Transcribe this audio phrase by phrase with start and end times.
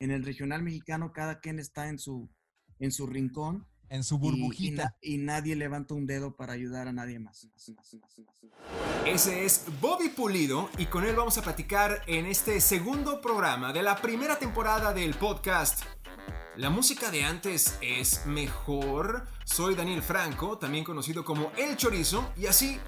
[0.00, 2.28] en el regional mexicano cada quien está en su,
[2.78, 3.66] en su rincón.
[3.90, 4.94] En su burbujita.
[5.00, 7.48] Y, na- y nadie levanta un dedo para ayudar a nadie más.
[9.06, 13.82] Ese es Bobby Pulido y con él vamos a platicar en este segundo programa de
[13.82, 15.84] la primera temporada del podcast.
[16.56, 19.26] La música de antes es mejor.
[19.44, 22.78] Soy Daniel Franco, también conocido como El Chorizo, y así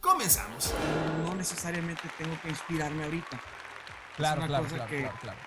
[0.00, 0.74] comenzamos.
[1.24, 3.40] No necesariamente tengo que inspirarme ahorita.
[4.16, 5.38] Claro, una claro, cosa claro, que- claro, claro.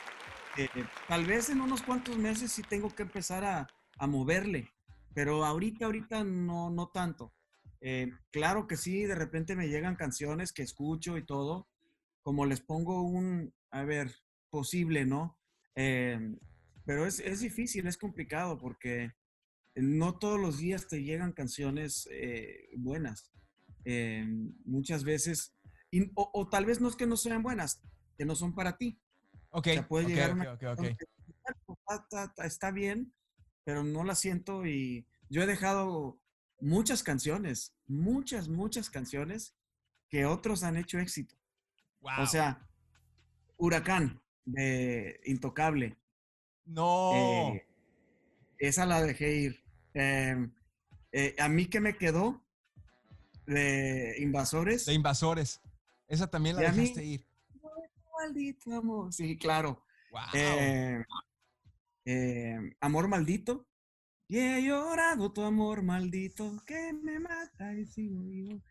[1.08, 3.68] Tal vez en unos cuantos meses sí tengo que empezar a,
[4.08, 4.70] moverle,
[5.14, 7.34] pero ahorita, ahorita no, no tanto.
[7.80, 11.70] Eh, claro que sí, de repente me llegan canciones que escucho y todo,
[12.22, 14.14] como les pongo un, a ver,
[14.50, 15.38] posible, ¿no?
[15.76, 16.36] Eh,
[16.86, 19.14] pero es, es difícil, es complicado porque
[19.76, 23.32] no todos los días te llegan canciones eh, buenas.
[24.66, 25.56] Muchas veces,
[26.16, 27.82] o tal vez no es que no sean buenas,
[28.18, 29.00] que no son para ti.
[29.58, 30.60] Ok, O sea, puede ok, llegar ok, una ok, ok.
[30.66, 31.06] canción que,
[31.44, 33.14] bueno, está, está- está- está bien,
[33.64, 36.20] pero no la siento y yo he dejado
[36.60, 39.56] muchas canciones, muchas, muchas canciones
[40.10, 41.36] que otros han hecho éxito.
[42.02, 42.28] O Wow.
[42.28, 42.68] sea,
[43.58, 45.98] Huracán de Intocable,
[46.66, 47.12] no.
[47.16, 47.66] eh,
[48.58, 49.64] esa la dejé ir.
[49.94, 50.54] Em,
[51.14, 52.44] eh, a mí que me quedó
[53.46, 54.86] de Invasores.
[54.86, 55.62] de invasores.
[56.08, 57.26] Esa también la mí- dejaste ir.
[58.26, 59.14] Maldito amor.
[59.14, 59.86] Sí, claro.
[60.10, 60.22] Wow.
[60.34, 61.04] Eh,
[62.06, 63.68] eh, amor maldito.
[64.28, 68.62] Y he llorado tu amor maldito que me mata y sigo vivo.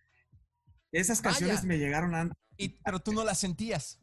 [0.90, 2.36] Esas canciones me llegaron antes.
[2.56, 4.00] Y- pero tú no la sentías.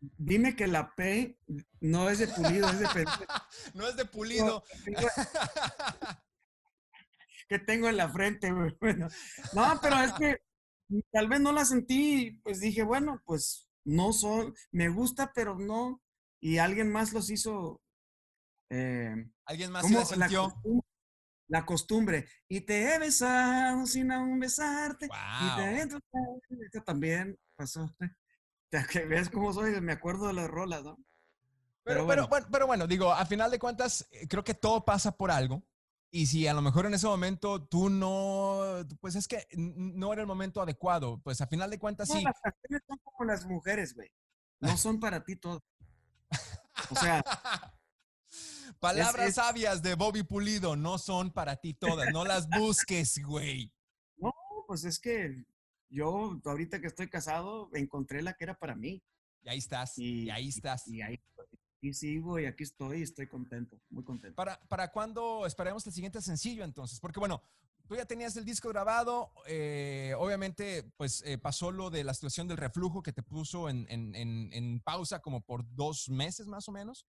[0.00, 1.38] Dime que la P
[1.80, 2.86] no es de pulido, es de
[3.74, 4.64] no es de pulido.
[7.48, 8.50] que tengo en la frente.
[8.50, 8.74] güey.
[8.80, 9.08] Bueno,
[9.52, 10.42] no, pero es que
[11.12, 12.40] tal vez no la sentí.
[12.42, 16.00] Pues dije, bueno, pues no son, me gusta, pero no.
[16.40, 17.80] Y alguien más los hizo.
[18.70, 19.14] eh,
[19.46, 20.44] Alguien más la sintió.
[20.50, 20.86] costumbre,
[21.48, 22.28] la costumbre.
[22.48, 25.06] Y te he besado sin aún besarte.
[25.06, 26.40] Y te he tocado.
[26.60, 27.94] Esto también pasó.
[28.90, 30.96] Que ves cómo soy, me acuerdo de las rolas, ¿no?
[30.96, 31.04] Pero,
[31.84, 32.28] Pero pero, bueno.
[32.28, 35.62] bueno, pero bueno, digo, a final de cuentas, eh, creo que todo pasa por algo.
[36.14, 38.60] Y si a lo mejor en ese momento tú no,
[39.00, 42.22] pues es que no era el momento adecuado, pues a final de cuentas No, sí.
[42.22, 44.10] las canciones son como las mujeres, güey.
[44.60, 45.62] No son para ti todo.
[46.90, 47.24] O sea,
[48.80, 53.72] Palabras es- sabias de Bobby Pulido no son para ti todas, no las busques, güey.
[54.18, 54.32] no,
[54.66, 55.44] pues es que
[55.88, 59.02] yo ahorita que estoy casado encontré la que era para mí.
[59.42, 60.86] Y ahí estás, y, Y, ahí estás.
[60.88, 61.18] Y ahí
[61.82, 64.36] y sigo y aquí estoy y estoy contento, muy contento.
[64.36, 67.00] ¿Para, ¿Para cuándo esperemos el siguiente sencillo entonces?
[67.00, 67.42] Porque bueno,
[67.88, 72.46] tú ya tenías el disco grabado, eh, obviamente pues eh, pasó lo de la situación
[72.46, 76.68] del reflujo que te puso en, en- en- en pausa como por dos meses más
[76.68, 77.04] o menos.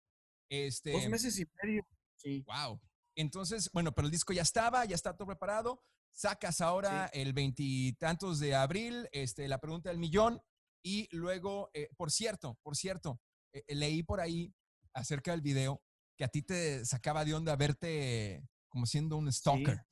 [0.51, 1.87] Este, Dos meses y medio,
[2.17, 2.45] sí.
[2.47, 2.79] Wow.
[3.17, 5.83] Entonces, bueno, pero el disco ya estaba, ya está todo preparado.
[6.13, 10.43] Sacas ahora el veintitantos de abril, este, la pregunta del millón.
[10.83, 13.21] Y luego, eh, por cierto, por cierto,
[13.53, 14.55] eh, leí por ahí
[14.99, 15.83] acerca del video
[16.17, 19.85] que a ti te sacaba de onda verte como siendo un stalker.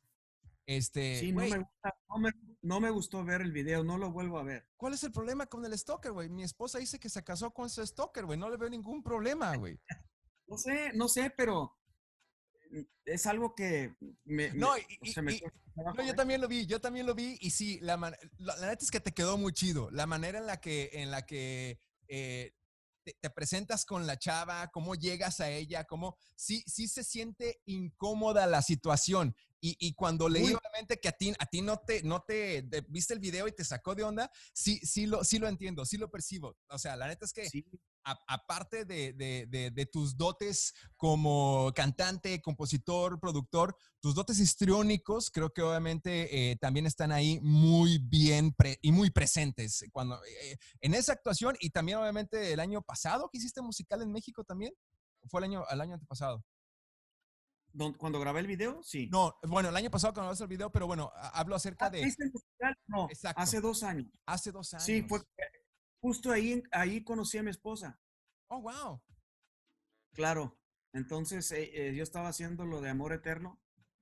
[0.66, 2.30] Este, Sí, no me, gusta- no, me,
[2.62, 4.66] no me gustó ver el video, no lo vuelvo a ver.
[4.76, 6.28] ¿cuál es el problema con el stalker, güey?
[6.28, 8.36] Mi esposa dice que se casó con ese stalker, güey.
[8.38, 9.78] No le veo ningún problema, güey.
[10.48, 11.76] No sé, no sé, pero
[13.04, 13.94] es algo que
[14.24, 15.42] me, No, me- y- o sea, me y-
[15.76, 18.66] No, yo también lo vi, yo también lo vi y sí, la, man- la, la
[18.68, 19.90] neta es que te quedó muy chido.
[19.90, 21.78] La manera en la que, en la que
[22.08, 22.54] eh,
[23.06, 27.60] te, te presentas con la chava, cómo llegas a ella, cómo sí, sí se siente
[27.64, 29.36] incómoda la situación.
[29.60, 30.54] Y, y cuando leí Uy.
[30.54, 33.52] obviamente que a ti, a ti no te, no te, de- viste el video y
[33.52, 36.58] te sacó de onda, sí, sí lo, sí lo entiendo, sí lo percibo.
[36.68, 37.64] O sea, la neta es que Sí,
[38.06, 45.52] aparte de, de- de- de tus dotes como cantante, compositor, productor, tus dotes histriónicos creo
[45.52, 51.12] que obviamente eh, también están ahí muy bien y muy presentes cuando, eh, en esa
[51.12, 54.72] actuación y también obviamente el año pasado que hiciste musical en México también.
[55.22, 56.44] ¿O ¿Fue el año, el año antepasado?
[57.98, 59.08] cuando grabé el video, sí.
[59.12, 62.04] No, bueno, el año pasado cuando vas el video, pero bueno, hablo acerca Ah, de
[62.04, 62.74] ¿viste el musical?
[62.86, 63.42] No, Exacto.
[63.42, 64.06] hace dos años.
[64.24, 64.84] hace dos años.
[64.84, 65.20] Sí, fue
[66.00, 67.98] justo ahí, ahí conocí a mi esposa,
[68.48, 69.00] Oh, wow.
[70.12, 70.58] claro.
[70.92, 73.60] Entonces eh, eh, yo estaba haciendo lo de Amor Eterno.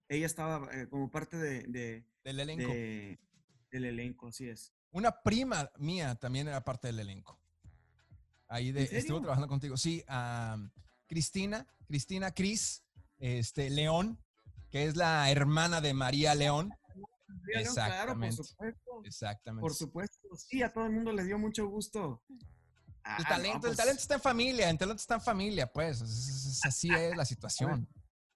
[0.08, 2.70] Ella estaba eh, como parte de, de- Del elenco.
[2.72, 3.18] de-
[3.70, 4.72] del elenco, así es.
[4.92, 7.40] Una prima mía también era parte del elenco.
[8.46, 9.76] Ahí de, estuvo trabajando contigo.
[9.76, 10.70] Sí, am,
[11.08, 12.84] Cristina, Cristina Cris,
[13.18, 14.20] este, León,
[14.70, 16.70] que es la hermana de María León.
[17.42, 18.36] Claro, Claro, por Exactamente.
[18.36, 19.02] supuesto.
[19.04, 19.60] Exactamente.
[19.60, 20.28] Por supuesto.
[20.36, 22.22] Sí, a todo el mundo le dio mucho gusto
[23.06, 26.00] Ah, el talento, el pues talento está en familia, el talento está en familia, pues.
[26.64, 27.86] así es la situación.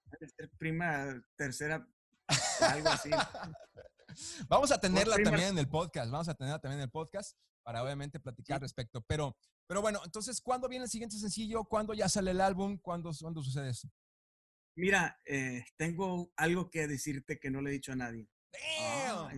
[0.59, 1.89] Prima, tercera,
[2.61, 3.09] algo así.
[4.49, 7.85] Vamos a tenerla también en el podcast, vamos a tenerla también en el podcast para
[7.85, 9.01] obviamente platicar respecto.
[9.03, 9.37] Pero,
[9.67, 11.63] pero bueno, entonces, ¿cuándo viene el siguiente sencillo?
[11.65, 12.79] ¿Cuándo ya sale el álbum?
[12.79, 13.89] ¿Cuándo, ¿cuándo sucede eso?
[14.75, 18.29] Mira, eh, tengo algo que decirte que no le he dicho a nadie.
[18.81, 19.31] Ah,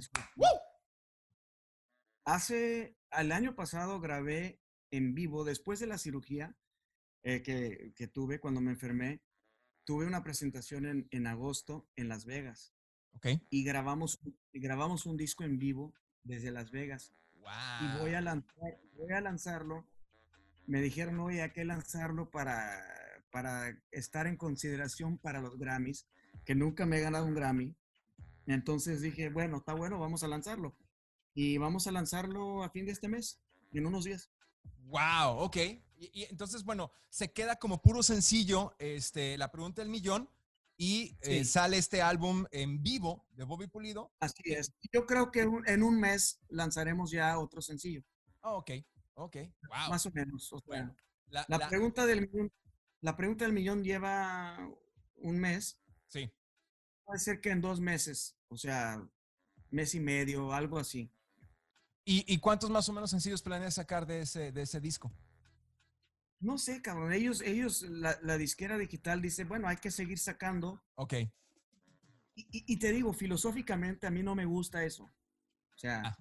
[2.25, 4.61] Hace, el año pasado grabé
[4.91, 6.57] en vivo, después de la cirugía
[7.23, 9.21] eh, que, que, tuve cuando me enfermé,
[9.85, 12.75] tuve una presentación en, en agosto en Las Vegas.
[13.17, 13.45] Okay.
[13.51, 14.21] Y grabamos,
[14.53, 17.13] y grabamos un disco en vivo desde Las Vegas.
[17.81, 19.87] Y voy a, lanzar, voy a lanzarlo.
[20.67, 22.81] Me dijeron, oye, hay que lanzarlo para,
[23.31, 26.06] para estar en consideración para los Grammys,
[26.45, 27.75] que nunca me he ganado un Grammy.
[28.50, 30.75] Entonces dije, bueno, está bueno, vamos a lanzarlo.
[31.35, 33.41] Y vamos a lanzarlo a fin de este mes,
[33.73, 34.31] en unos días.
[34.87, 35.56] Wow, ok.
[35.97, 40.29] Y, entonces, bueno, se queda como puro sencillo este, la pregunta del millón
[40.76, 44.12] y eh, sale este álbum en vivo de Bobby Pulido.
[44.19, 44.73] Así es.
[44.93, 48.03] Yo creo que en un mes lanzaremos ya otro sencillo.
[48.41, 48.70] Oh, ok,
[49.14, 49.37] ok.
[49.69, 49.91] Wow.
[49.91, 50.50] Más o menos.
[51.29, 52.50] la, pregunta del millón,
[53.03, 54.58] la pregunta del millón lleva
[55.17, 55.79] un mes.
[56.08, 56.32] Sí.
[57.11, 59.05] Puede ser que en dos meses, o sea,
[59.73, 61.11] mes y medio, algo así.
[62.05, 65.12] ¿Y, cuántos más o menos sencillos planeas sacar de ese, de ese disco?
[66.39, 67.12] No sé, cabrón.
[67.12, 70.85] Ellos, ellos, la, disquera digital dice, bueno, hay que seguir sacando.
[70.95, 71.15] Ok.
[72.37, 75.03] Y, te digo, filosóficamente a mí no me gusta eso.
[75.03, 76.19] O sea, ah.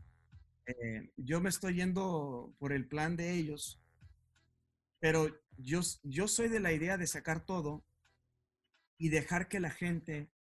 [0.65, 3.79] eh, yo me estoy yendo por el plan de ellos,
[4.99, 7.85] pero yo, yo soy de la idea de sacar todo
[8.97, 10.31] y dejar que la gente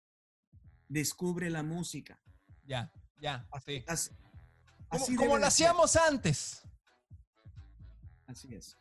[0.88, 2.20] descubre la música.
[2.64, 5.16] Ya, ya, así.
[5.16, 6.62] como lo hacíamos antes.
[8.26, 8.76] Así es.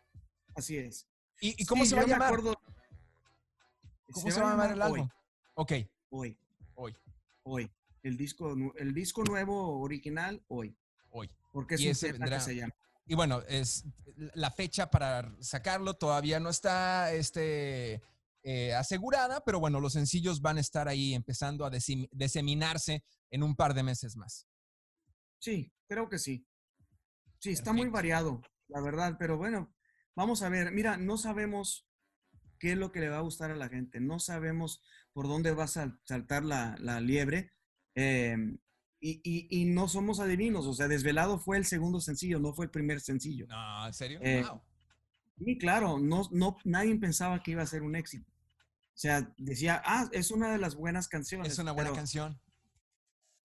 [0.55, 1.07] Así es.
[1.39, 2.35] ¿Y, cómo se va a llamar?
[4.11, 5.09] ¿Cómo se, va a llamar el álbum?
[5.53, 5.73] Ok.
[6.09, 6.37] Hoy.
[6.75, 6.95] Hoy.
[7.43, 7.71] Hoy.
[8.03, 10.75] El disco, el disco nuevo original, hoy.
[11.09, 11.29] Hoy.
[11.51, 12.73] Porque es y ese vendrá, se llama.
[13.05, 13.85] Y bueno, es
[14.33, 18.01] la fecha para sacarlo todavía no está este,
[18.47, 23.55] eh, asegurada, pero bueno, los sencillos van a estar ahí empezando a diseminarse en un
[23.55, 24.47] par de meses más.
[25.39, 26.47] Sí, creo que sí.
[27.39, 29.71] Sí, está muy variado, la verdad, pero bueno,
[30.17, 31.87] Vamos a ver, mira, no sabemos
[32.57, 34.81] qué es lo que le va a gustar a la gente, no sabemos
[35.13, 37.51] por dónde va a saltar la, liebre
[37.93, 38.57] em,
[38.99, 42.99] y, no somos adivinos, o sea, Desvelado fue el segundo sencillo, no fue el primer
[42.99, 43.45] sencillo.
[43.45, 44.19] No, ¿en serio?
[44.23, 44.43] Eh,
[45.37, 48.33] sí, claro, no, no, nadie pensaba que iba a ser un éxito.
[48.97, 51.53] O sea, decía, ah, es una de las buenas canciones.
[51.53, 52.39] Es una buena canción.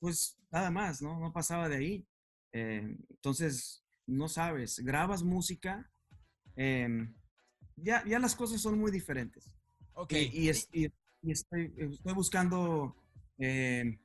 [0.00, 1.20] Pues nada más, ¿no?
[1.20, 2.06] No pasaba de ahí.
[2.52, 5.92] Eh, entonces, no sabes, grabas música
[6.56, 7.14] Em,
[7.76, 9.56] ya, ya las cosas son muy diferentes.
[9.94, 10.12] Ok.
[10.12, 11.72] Y, estoy, estoy,
[12.14, 12.96] buscando
[13.38, 13.98] em,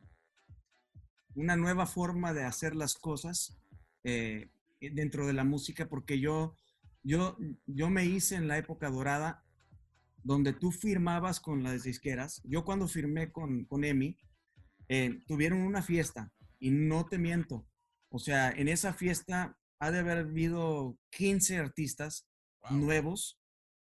[1.36, 3.58] una nueva forma de hacer las cosas
[4.04, 4.50] eh,
[4.80, 6.56] dentro de la música, porque yo,
[7.04, 9.44] yo, yo me hice en la época dorada
[10.27, 12.41] donde tú firmabas con las disqueras.
[12.44, 14.18] Yo cuando firmé con, con EMI,
[14.89, 17.65] eh, tuvieron una fiesta y no te miento.
[18.09, 22.27] O sea, en esa fiesta ha de haber habido 15 artistas
[22.69, 23.39] nuevos,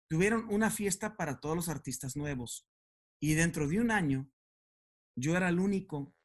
[0.07, 2.67] tuvieron una fiesta para todos los artistas nuevos.
[3.19, 4.27] Y dentro de un año,
[5.15, 6.15] yo era el único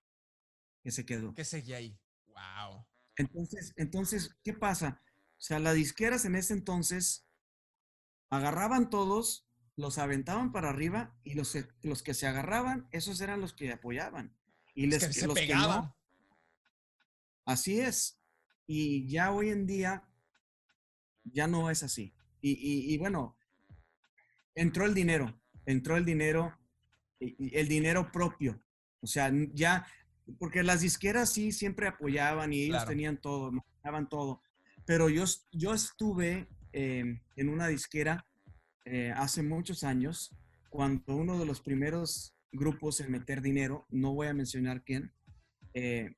[0.83, 1.35] que se quedó.
[1.35, 1.99] Que seguía ahí.
[2.29, 2.87] Wow.
[3.17, 5.03] Entonces, entonces, ¿qué pasa?
[5.33, 7.29] O sea, las disqueras en ese entonces
[8.31, 9.46] agarraban todos,
[9.77, 14.35] los aventaban para arriba y los, los que se agarraban, esos eran los que apoyaban.
[14.75, 15.95] Y les, que se pegaban.
[17.45, 18.21] así es.
[18.67, 20.05] Y ya hoy en día
[21.25, 22.15] ya no es así.
[22.41, 23.37] Y, bueno,
[24.55, 26.57] entró el dinero, entró el dinero,
[27.19, 28.63] y, el dinero propio.
[29.01, 29.85] O sea, ya,
[30.39, 34.43] porque las disqueras sí siempre apoyaban y ellos tenían todo, manejaban todo.
[34.85, 38.25] Pero yo, yo estuve em, en una disquera
[38.87, 40.35] eh, hace muchos años,
[40.71, 45.13] cuando uno de los primeros grupos en meter dinero, no voy a mencionar quién,
[45.75, 46.15] eh,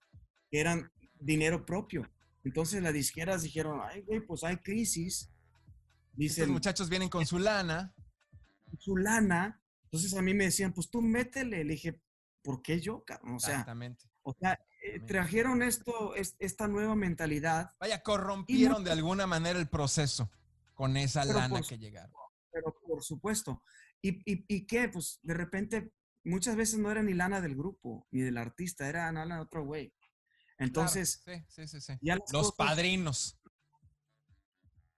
[0.53, 2.09] eran dinero propio.
[2.45, 5.31] Entonces las disqueras dijeron, ay, güey, pues hay crisis,
[6.19, 7.95] Dicen, Estos muchachos vienen con su lana.
[8.81, 9.63] Su lana.
[9.85, 11.63] Entonces a mí me decían, pues tú métele.
[11.63, 12.03] Le dije,
[12.43, 13.05] ¿por qué yo?
[13.23, 14.11] O sea, Exactamente.
[14.25, 17.71] O sea, eh, trajeron esto, esta nueva mentalidad.
[17.79, 20.29] Vaya, corrompieron de alguna manera el proceso
[20.75, 22.11] con esa lana que llegaron.
[22.51, 23.63] Pero por supuesto.
[24.03, 24.89] ¿Y, y, qué?
[24.89, 25.93] Pues de repente,
[26.25, 29.65] muchas veces no era ni lana del grupo, ni del artista, era lana de otro
[29.65, 29.93] güey.
[30.59, 31.93] Entonces, sí, sí, sí,
[32.33, 33.41] los padrinos.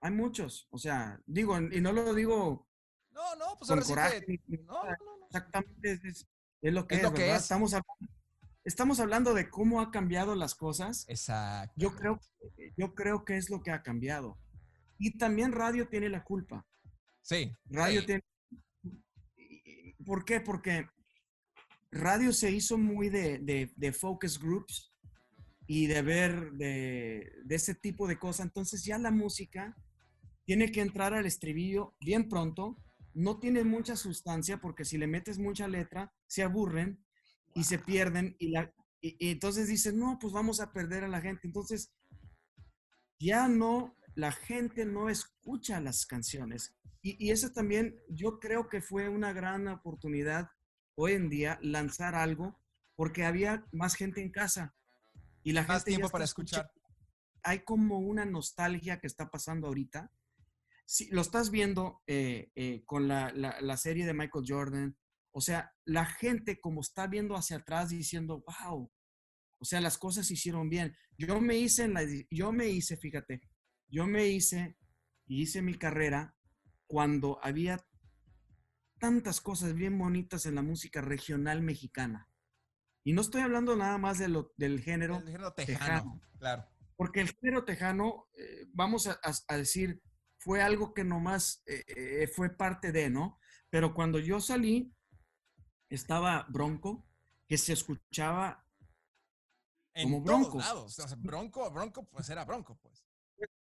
[0.01, 0.67] hay muchos.
[0.71, 2.67] O sea, digo, y no lo digo
[3.11, 4.25] no, no, pues con ahora coraje.
[4.25, 5.27] que- no, no, no.
[5.27, 6.27] Exactamente, es,
[6.63, 7.37] lo que Es es, lo que ¿verdad?
[7.37, 7.43] es.
[7.43, 8.13] Estamos, hablando,
[8.65, 11.05] estamos hablando de cómo ha cambiado las cosas.
[11.09, 11.75] Exacto.
[11.77, 12.21] Yo creo,
[12.77, 14.39] yo creo que es lo que ha cambiado.
[14.99, 16.67] Y también radio tiene la culpa.
[17.23, 17.57] Sí.
[17.67, 18.07] Radio sí.
[18.07, 18.23] tiene...
[20.05, 20.41] ¿Por qué?
[20.41, 20.87] Porque
[21.93, 24.93] radio se hizo muy de, de- de focus groups
[25.67, 28.47] y de ver de, de ese tipo de cosas.
[28.47, 29.77] Entonces ya la música
[30.45, 32.77] tiene que entrar al estribillo bien pronto.
[33.15, 37.05] No tiene mucha sustancia porque si le metes mucha letra, se aburren
[37.55, 38.35] y se pierden.
[38.39, 41.41] Y, la, y, y entonces dicen, no, pues vamos a perder a la gente.
[41.47, 41.93] Entonces
[43.19, 46.77] ya no, la gente no escucha las canciones.
[47.03, 50.51] Y, y eso también yo creo que fue una gran oportunidad
[50.95, 52.61] hoy en día lanzar algo
[52.97, 54.75] porque había más gente en casa
[55.43, 56.73] y la Más gente tiempo para escucha- escuchar.
[57.43, 60.13] Hay como una nostalgia que está pasando ahorita.
[60.85, 64.97] Si lo estás viendo eh, eh, con la, la- la serie de Michael Jordan,
[65.33, 68.91] o sea, la gente como está viendo hacia atrás diciendo, wow,
[69.59, 70.95] o sea, las cosas se hicieron bien.
[71.17, 73.41] Yo me hice en la, yo me hice, fíjate,
[73.91, 74.77] yo me hice
[75.27, 76.35] y hice mi carrera
[76.87, 77.79] cuando había
[78.99, 82.29] tantas cosas bien bonitas en la música regional mexicana.
[83.05, 86.21] Y no estoy hablando nada más de lo, del género, El género tejano, tejano.
[86.39, 86.67] claro.
[86.97, 90.03] porque el género tejano, eh, vamos a, a- a decir,
[90.39, 93.39] fue algo que nomás eh, eh, fue parte de, ¿no?
[93.71, 94.93] Pero cuando yo salí,
[95.89, 97.07] estaba Bronco,
[97.47, 98.67] que se escuchaba
[99.95, 100.59] En Como todos Bronco.
[100.59, 100.99] lados.
[100.99, 103.05] O sea, bronco, bronco, pues era bronco, pues.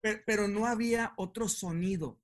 [0.00, 2.20] Pe- pero no había otro sonido,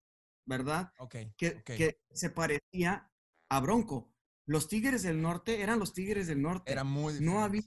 [0.47, 0.93] ¿verdad?
[0.99, 1.17] Ok.
[1.37, 3.11] Que, que se parecía
[3.49, 4.13] a Bronco.
[4.47, 6.73] Los Tigres del Norte eran los Tigres del Norte.
[6.73, 7.63] Era muy no había,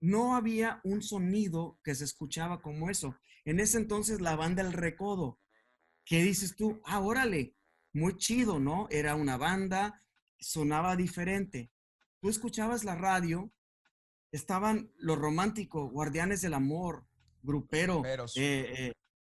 [0.00, 3.16] no había un sonido que se escuchaba como eso.
[3.44, 5.40] En ese entonces la banda El Recodo,
[6.04, 6.80] ¿qué dices tú?
[6.84, 7.56] Ah, órale,
[7.92, 8.86] muy chido, ¿no?
[8.90, 10.00] Era una banda,
[10.38, 11.72] sonaba diferente.
[12.20, 13.52] Tú escuchabas la radio,
[14.32, 17.06] estaban los románticos, Guardianes del Amor,
[17.42, 18.92] Grupero, eh, eh,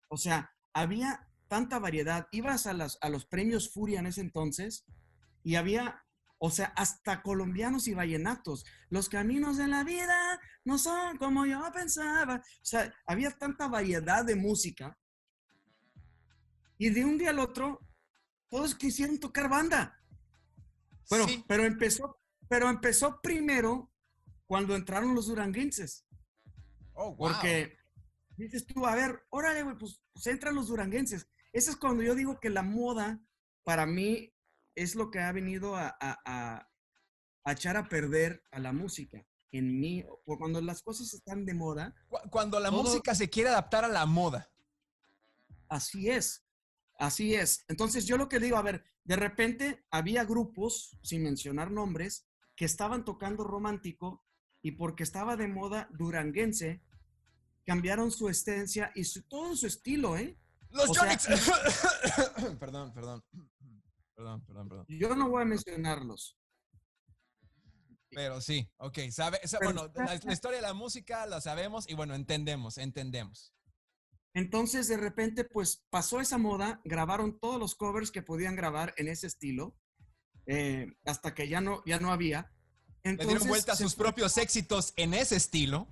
[0.09, 2.29] o sea, había tanta variedad.
[2.33, 4.85] Ibas a, las, a los premios Furia en ese entonces
[5.43, 6.05] y había,
[6.39, 8.65] o sea, hasta colombianos y vallenatos.
[8.91, 12.37] Los caminos de la vida no son como yo pensaba.
[12.37, 14.99] O sea, había tanta variedad de música.
[16.77, 17.81] Y de un día al otro,
[18.49, 19.99] todos quisieron tocar banda.
[21.09, 21.45] Pero, Sí.
[21.47, 22.19] pero, empezó,
[22.49, 23.91] pero empezó primero
[24.47, 26.05] cuando entraron los duranguenses.
[26.95, 27.29] Oh, wow.
[27.29, 27.77] Porque
[28.37, 31.29] dices tú, a ver, órale, güey, pues, pues entran los duranguenses.
[31.53, 33.21] Eso es cuando yo digo que la moda,
[33.63, 34.33] para mí,
[34.75, 36.69] es lo que ha venido a, a- a-
[37.45, 39.25] a echar a perder a la música.
[39.53, 43.31] En mí, por cuando las cosas están de moda, Cu- Cuando la todo- música se
[43.31, 44.51] quiere adaptar a la moda.
[45.69, 46.45] así es.
[46.99, 47.65] Así es.
[47.69, 52.27] Entonces yo lo que digo, a ver, de repente había grupos, sin mencionar nombres,
[52.57, 54.25] que estaban tocando romántico
[54.63, 56.83] y porque estaba de moda duranguense,
[57.65, 60.39] cambiaron su esencia y su- todo su estilo, ¿eh?
[60.71, 61.27] Los Yonix.
[62.59, 63.25] perdón, perdón.
[64.15, 64.87] Perdón, perdón, perdón.
[64.89, 66.37] Yo no voy a mencionarlos.
[68.11, 68.99] Pero sí, ok.
[69.11, 73.53] Sabe, bueno, la, la historia de la música la sabemos y bueno, entendemos, entendemos.
[74.35, 79.09] Entonces, de repente, pues pasó esa moda, grabaron todos los covers que podían grabar en
[79.09, 79.77] ese estilo,
[80.47, 82.53] eh, hasta que ya no, ya no había.
[83.03, 85.89] Le Entonces, dieron vuelta a sus fue- propios éxitos en ese estilo.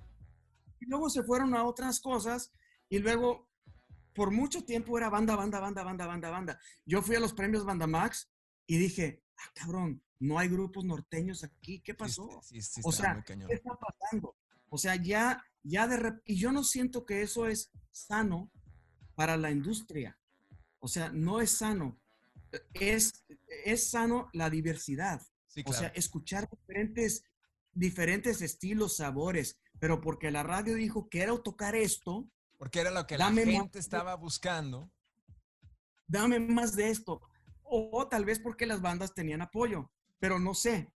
[0.83, 2.51] Y luego se fueron a otras cosas
[2.89, 3.47] y luego,
[4.13, 6.59] por mucho tiempo era banda, banda, banda, banda, banda, banda.
[6.85, 8.29] Yo fui a los premios Banda Max
[8.67, 12.41] y dije, ah, cabrón, no hay grupos norteños aquí, ¿qué pasó?
[12.43, 13.23] Sí, sí, sí, O sea.
[13.25, 14.35] ¿Qué está pasando?
[14.69, 18.51] O sea, ya, ya de rep- y yo no siento que eso es sano
[19.15, 20.17] para la industria.
[20.79, 21.97] O sea, no es sano.
[22.73, 23.23] Es,
[23.65, 25.21] es sano la diversidad.
[25.47, 25.93] Sí, O sea, claro.
[25.95, 27.23] escuchar diferentes,
[27.73, 33.17] diferentes estilos, sabores, pero porque la radio dijo quiero tocar esto, Porque era lo que
[33.17, 34.89] la gente estaba buscando.
[36.07, 37.19] dame más de esto.
[37.63, 40.93] O, o tal vez porque las bandas tenían apoyo, pero no sé.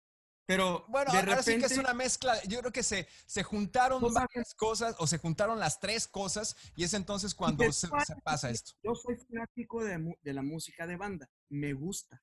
[0.44, 2.42] Pero Bueno, de ahora sí que es repente- una mezcla.
[2.44, 6.54] Yo creo que se, se juntaron No varias cosas o se juntaron las tres cosas
[6.76, 7.88] y es entonces cuando se,
[8.22, 8.72] pasa esto.
[8.82, 12.22] Yo soy fanático de, de la música de banda, me gusta,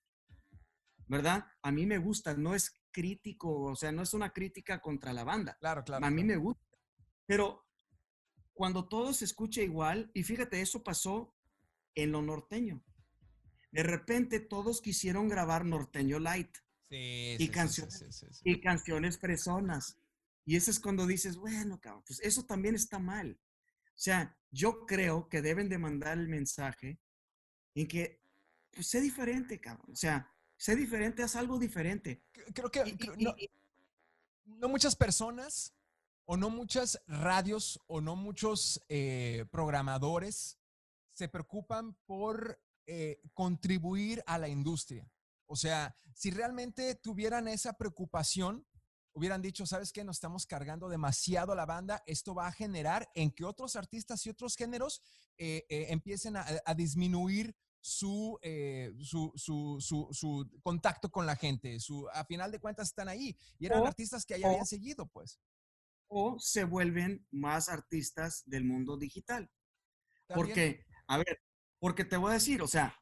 [1.07, 1.43] ¿verdad?
[1.63, 5.23] A mí me gusta, no es crítico, o sea, no es una crítica contra la
[5.23, 6.05] banda, Claro, claro.
[6.05, 6.27] a mí claro.
[6.39, 6.65] me gusta.
[7.25, 7.65] Pero
[8.53, 11.33] cuando todo se escucha igual, y fíjate, eso pasó
[11.95, 12.83] en lo norteño.
[13.71, 16.55] De repente todos quisieron grabar norteño light
[16.89, 18.05] Sí, y sí, canciones.
[18.19, 18.25] sí.
[18.43, 19.97] y canciones fresonas.
[20.45, 23.39] Y eso es cuando dices, bueno, cabrón, pues eso también está mal.
[23.87, 26.99] O sea, yo creo que deben de mandar el mensaje
[27.75, 28.21] en que,
[28.71, 29.91] pues, sé diferente, cabrón.
[29.91, 30.29] O sea,
[30.61, 32.21] sé diferente, haz algo diferente.
[32.53, 32.95] Creo que
[34.45, 35.73] no, muchas personas
[36.25, 40.59] o no muchas radios o no muchos eh, programadores
[41.13, 45.11] se preocupan por eh, contribuir a la industria.
[45.47, 48.63] O sea, si realmente tuvieran esa preocupación,
[49.13, 50.03] hubieran dicho, ¿sabes qué?
[50.03, 52.03] Nos estamos cargando demasiado la banda.
[52.05, 55.01] Esto va a generar en que otros artistas y otros géneros
[55.39, 57.55] eh, empiecen a, disminuir
[58.41, 61.79] eh, su, su, su, su, contacto con la gente.
[61.79, 65.39] Su, a final de cuentas están ahí y eran artistas que ya habían seguido, pues.
[66.07, 69.49] O se vuelven más artistas del mundo digital.
[70.27, 71.41] Porque, a ver,
[71.79, 72.95] porque te voy a decir, o sea,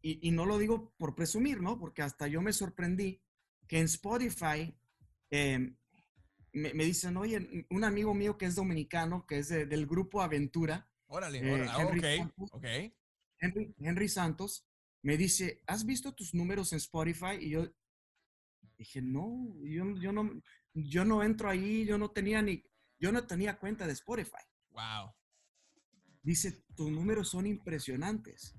[0.00, 1.78] y, y, no lo digo por presumir, ¿no?
[1.78, 3.22] Porque hasta yo me sorprendí
[3.66, 4.76] que en Spotify
[5.30, 5.76] em,
[6.52, 10.88] me, me, dicen, oye, un amigo mío que es dominicano, que es del grupo Aventura.
[11.06, 12.22] Órale, eh, órale.
[12.22, 12.66] ok, ok
[13.40, 14.66] Henry, Santos
[15.02, 17.36] me dice, ¿has visto tus números en Spotify?
[17.40, 17.66] Y yo
[18.76, 20.42] dije, no, yo, yo, no,
[20.74, 22.64] yo no entro ahí, yo no tenía ni,
[22.98, 24.42] yo no tenía cuenta de Spotify.
[24.70, 25.14] Wow.
[26.22, 28.54] Dice, tus números son impresionantes.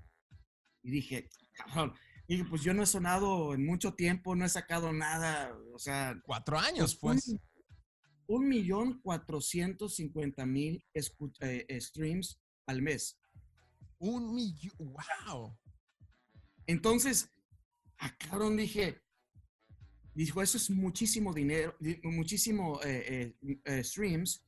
[0.82, 1.94] Y dije, cabrón,
[2.26, 6.18] dije, pues yo no he sonado en mucho tiempo, no he sacado nada, o sea.
[6.24, 7.34] Cuatro años, pues.
[8.26, 13.19] Un, millón cuatrocientos cincuenta mil eh, streams al mes.
[14.00, 14.72] Un millón.
[15.28, 15.56] ¡Wow!
[16.66, 17.30] Entonces,
[18.18, 19.02] cabrón, dije,
[20.14, 24.42] dijo, eso es muchísimo dinero, muchísimo eh, eh, eh, streams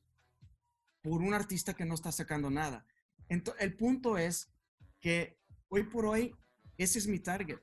[1.01, 2.85] por un artista que no está sacando nada.
[3.29, 4.51] Entonces, el punto es
[4.99, 6.35] que hoy por hoy,
[6.77, 7.59] ese es mi target.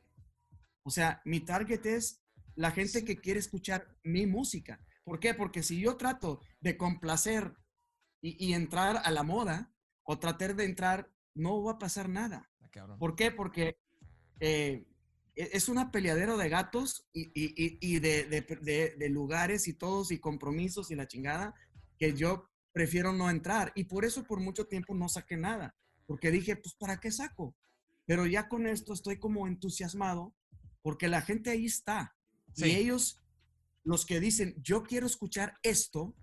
[0.84, 2.22] O sea, mi target es
[2.54, 4.80] la gente que quiere escuchar mi música.
[5.02, 5.34] ¿Por qué?
[5.34, 7.54] Porque si yo trato de complacer
[8.22, 12.50] y entrar a la moda o tratar de entrar no va a pasar nada.
[12.60, 13.30] Ah, ¿Por qué?
[13.30, 13.76] Porque
[14.40, 14.84] eh,
[15.34, 21.06] e, es una peleadero de gatos y, de, lugares y todos y compromisos y la
[21.06, 21.54] chingada
[21.98, 23.72] que yo prefiero no entrar.
[23.74, 25.74] Y por eso por mucho tiempo no saqué nada.
[26.06, 27.54] Porque dije, pues, ¿para qué saco?
[28.06, 30.34] Pero ya con esto estoy como entusiasmado
[30.82, 32.16] porque la gente ahí está.
[32.56, 33.20] Y ellos,
[33.84, 36.14] los que dicen, yo quiero escuchar esto,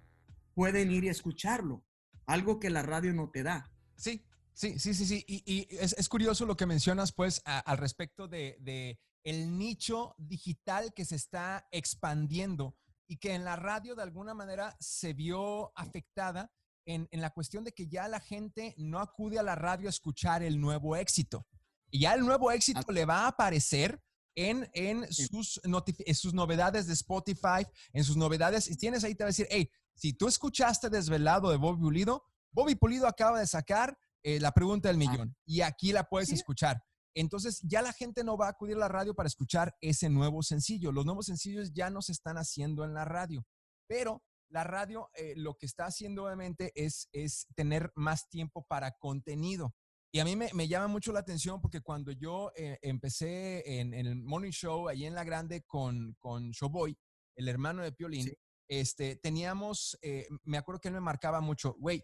[0.53, 1.85] pueden ir y escucharlo.
[2.25, 3.71] Algo que la radio no te da.
[3.95, 4.25] Sí,
[4.57, 5.23] Sí, sí, sí, sí.
[5.27, 11.15] Y, es, curioso lo que mencionas, pues, al respecto de, el nicho digital que se
[11.15, 12.75] está expandiendo
[13.07, 16.51] y que en la radio de alguna manera se vio afectada
[16.87, 20.41] en, la cuestión de que ya la gente no acude a la radio a escuchar
[20.41, 21.45] el nuevo éxito.
[21.91, 24.01] Y ya el nuevo éxito le va a aparecer
[24.33, 28.71] en, en, sus, en sus novedades de Spotify, en sus novedades.
[28.71, 32.23] Y tienes ahí, te va a decir, hey, si tú escuchaste Desvelado de Bobby Pulido,
[32.51, 35.35] Bobby Pulido acaba de sacar eh, la pregunta del millón.
[35.45, 36.81] Y aquí la puedes escuchar.
[37.15, 40.43] Entonces ya la gente no va a acudir a la radio para escuchar ese nuevo
[40.43, 40.91] sencillo.
[40.91, 43.45] Los nuevos sencillos ya no se están haciendo en la radio.
[43.87, 48.91] Pero la radio eh, lo que está haciendo obviamente es, es tener más tiempo para
[48.91, 49.73] contenido.
[50.11, 54.15] Y a mí me, llama mucho la atención porque cuando yo eh, empecé en, el
[54.15, 56.97] Morning Show, ahí en La Grande, con, con Showboy,
[57.35, 58.31] el hermano de Piolín,
[58.69, 59.97] este, teníamos,
[60.43, 62.03] me acuerdo que él me marcaba mucho, güey,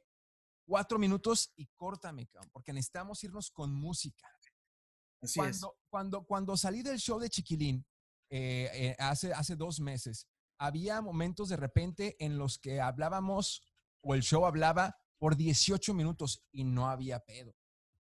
[0.65, 4.27] cuatro minutos y córtame, porque necesitamos irnos con música.
[5.21, 5.73] Así cuando, es.
[5.89, 7.85] Cuando, cuando salí del show de Chiquilín,
[8.29, 13.61] eh, eh, hace, hace dos meses, había momentos de repente en los que hablábamos
[14.01, 17.55] o el show hablaba por 18 minutos y no había pedo.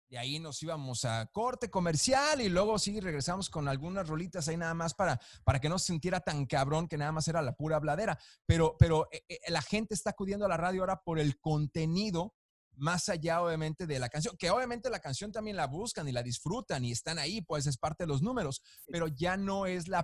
[0.09, 4.57] De ahí nos íbamos a corte comercial y luego sí regresamos con algunas rolitas ahí
[4.57, 7.55] nada más para, para que no se sintiera tan cabrón que nada más era la
[7.55, 8.17] pura habladera.
[8.47, 12.33] Pero, pero eh, la gente está acudiendo a la radio ahora por el contenido
[12.79, 16.23] más allá obviamente de la canción, que obviamente la canción también la buscan y la
[16.23, 20.03] disfrutan y están ahí, pues es parte de los números, pero ya no es la,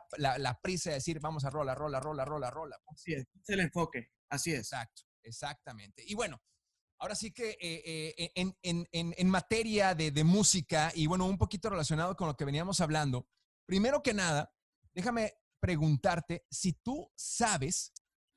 [0.62, 2.78] prisa de decir vamos a rola, rola, rola, rola, rola.
[2.86, 3.00] Pues.
[3.00, 4.60] Así es, es el enfoque, así es.
[4.60, 6.04] Exacto, exactamente.
[6.06, 6.42] Y bueno,
[7.00, 12.16] ahora sí que eh, eh, en, materia de, de música y bueno, un poquito relacionado
[12.16, 13.28] con lo que veníamos hablando,
[13.66, 14.54] primero que nada,
[14.94, 17.92] déjame preguntarte si tú sabes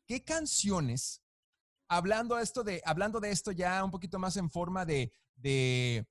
[0.06, 1.22] qué canciones
[1.88, 6.06] hablando de esto de, hablando de esto ya un poquito más en forma de, de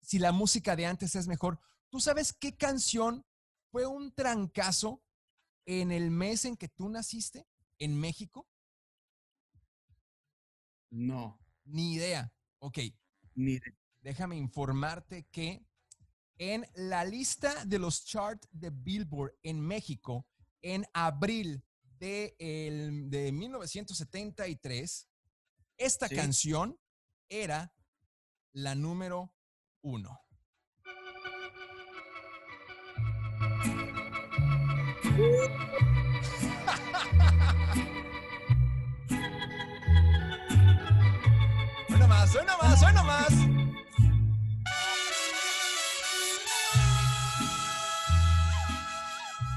[0.00, 1.58] si la música de antes es mejor,
[1.90, 3.24] ¿tú sabes qué canción
[3.70, 5.02] fue un trancazo
[5.64, 7.46] en el mes en que tú naciste
[7.78, 8.48] en México?
[10.90, 11.38] No.
[11.64, 12.32] Ni idea.
[12.58, 12.78] Ok.
[13.34, 13.74] Ni idea.
[14.00, 15.66] Déjame informarte que
[16.38, 20.26] en la lista de los charts de Billboard en México,
[20.62, 21.64] en abril
[21.98, 25.08] de, el, de 1973,
[25.78, 26.78] esta canción
[27.28, 27.74] era
[28.52, 29.34] la número
[29.82, 30.20] uno?
[41.88, 43.65] Suena más, suena más, suena más.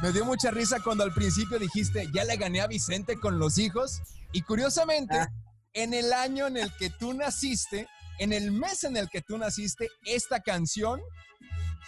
[0.02, 3.58] Me dio mucha risa cuando al principio dijiste, ya le gané a Vicente con los
[3.58, 4.02] hijos.
[4.32, 5.30] Y curiosamente, Ah.
[5.74, 9.38] en el año en el que tú naciste, en el mes en el que tú
[9.38, 11.02] naciste, esta canción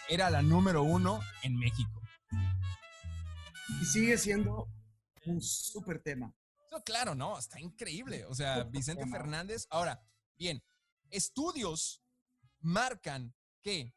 [0.10, 2.02] era la número uno en México.
[3.82, 4.68] Y sigue siendo
[5.26, 6.34] un súper tema.
[6.72, 8.26] No, claro, no, está increíble.
[8.26, 9.06] O sea, Vicente.
[9.08, 9.68] Fernández.
[9.70, 10.02] Ahora,
[10.38, 10.62] bien,
[11.10, 12.02] estudios
[12.60, 13.94] marcan que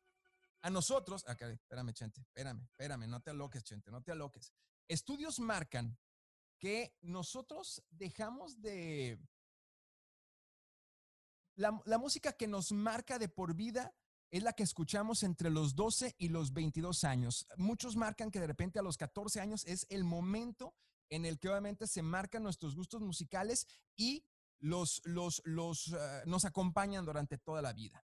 [0.64, 1.24] a nosotros.
[1.28, 4.52] Acá, espérame, Chente, espérame, espérame, no te aloques, Chente, no te aloques.
[4.88, 5.96] Estudios marcan
[6.58, 9.20] que nosotros dejamos de.
[11.56, 13.94] La, la música que nos marca de por vida
[14.30, 17.46] es la que escuchamos entre los 12 y los 22 años.
[17.56, 20.74] Muchos marcan que de repente a los 14 años es el momento
[21.10, 24.24] en el que obviamente se marcan nuestros gustos musicales y
[24.60, 28.02] los, los, los, eh, nos acompañan durante toda la vida.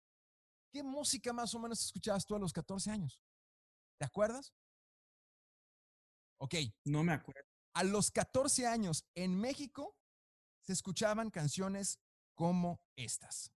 [0.75, 3.23] ¿Qué música más o menos escuchabas tú a los 14 años?
[3.97, 4.53] ¿Te acuerdas?
[6.39, 7.49] Ok, No me acuerdo.
[7.75, 9.95] a los 14 años en México
[10.63, 12.01] se escuchaban canciones
[12.35, 13.53] como estas.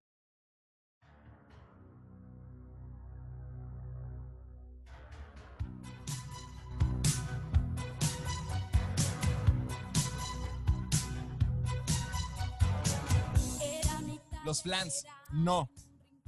[14.46, 15.70] Los Flans, no.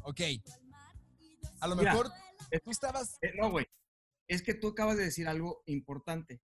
[0.04, 0.22] Ok.
[1.62, 2.12] A lo Mira, mejor
[2.64, 3.66] tú estabas Eh, no, güey.
[4.28, 6.42] Es que tú acabas de decir algo importante.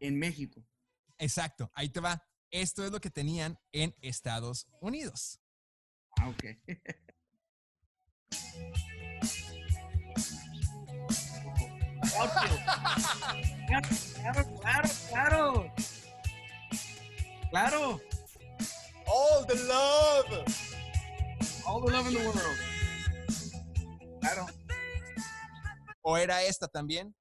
[0.00, 0.64] En México.
[1.18, 2.22] Exacto, ahí te va.
[2.50, 5.40] Esto es lo que tenían en Estados Unidos.
[6.18, 6.44] Ah, ok.
[13.66, 15.72] Claro, claro, claro, claro.
[17.50, 18.00] Claro.
[19.06, 20.44] All the love.
[21.66, 22.77] All the love in the world.
[24.32, 24.46] Claro.
[26.02, 27.14] ¿O era esta también?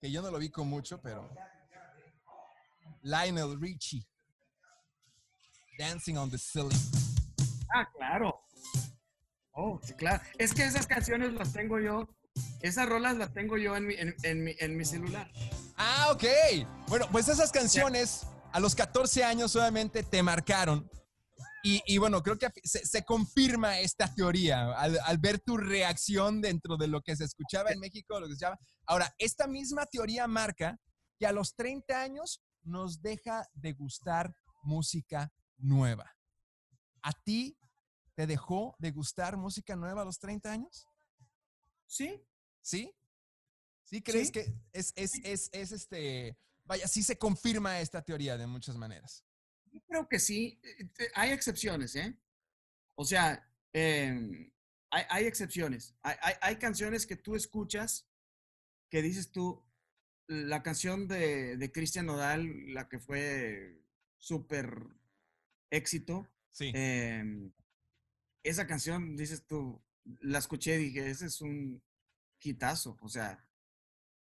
[0.00, 1.28] Que yo no lo vi con mucho, pero.
[3.02, 4.06] Lionel Richie.
[5.78, 6.78] Dancing on the Ceiling.
[7.72, 8.40] Ah, claro.
[9.52, 10.22] Oh, sí, claro.
[10.38, 12.08] Es que esas canciones las tengo yo.
[12.60, 15.30] Esas rolas las tengo yo en mi, en, en mi, en mi celular.
[15.76, 16.24] Ah, ok.
[16.88, 20.88] Bueno, pues esas canciones a los 14 años obviamente te marcaron.
[21.64, 26.40] Y, y bueno, creo que se, se confirma esta teoría al, al ver tu reacción
[26.40, 28.58] dentro de lo que se escuchaba en México, lo que se escuchaba.
[28.86, 30.78] Ahora, esta misma teoría marca
[31.18, 36.14] que a los 30 años nos deja de gustar música nueva.
[37.02, 37.58] ¿A ti
[38.14, 40.86] te dejó de gustar música nueva a los 30 años?
[41.86, 42.24] Sí,
[42.60, 42.94] ¿Sí?
[43.84, 44.32] ¿Sí crees Sí.
[44.32, 49.24] que es, es, es, es este, vaya, sí se confirma esta teoría de muchas maneras?
[49.72, 50.58] Yo creo que sí.
[50.62, 52.16] Eh, eh, Hay excepciones, ¿eh?
[52.94, 54.50] O sea, eh,
[54.90, 55.94] hay, hay excepciones.
[56.02, 58.06] Hay, hay, hay canciones que tú escuchas
[58.90, 59.62] que dices tú,
[60.26, 63.82] la canción de, de Cristian Nodal, la que fue
[64.16, 64.70] súper
[65.70, 66.72] éxito, Sí.
[66.74, 67.50] eh,
[68.42, 69.80] esa canción, dices tú,
[70.20, 71.82] la escuché y dije, ese es un
[72.40, 73.44] hitazo, o sea,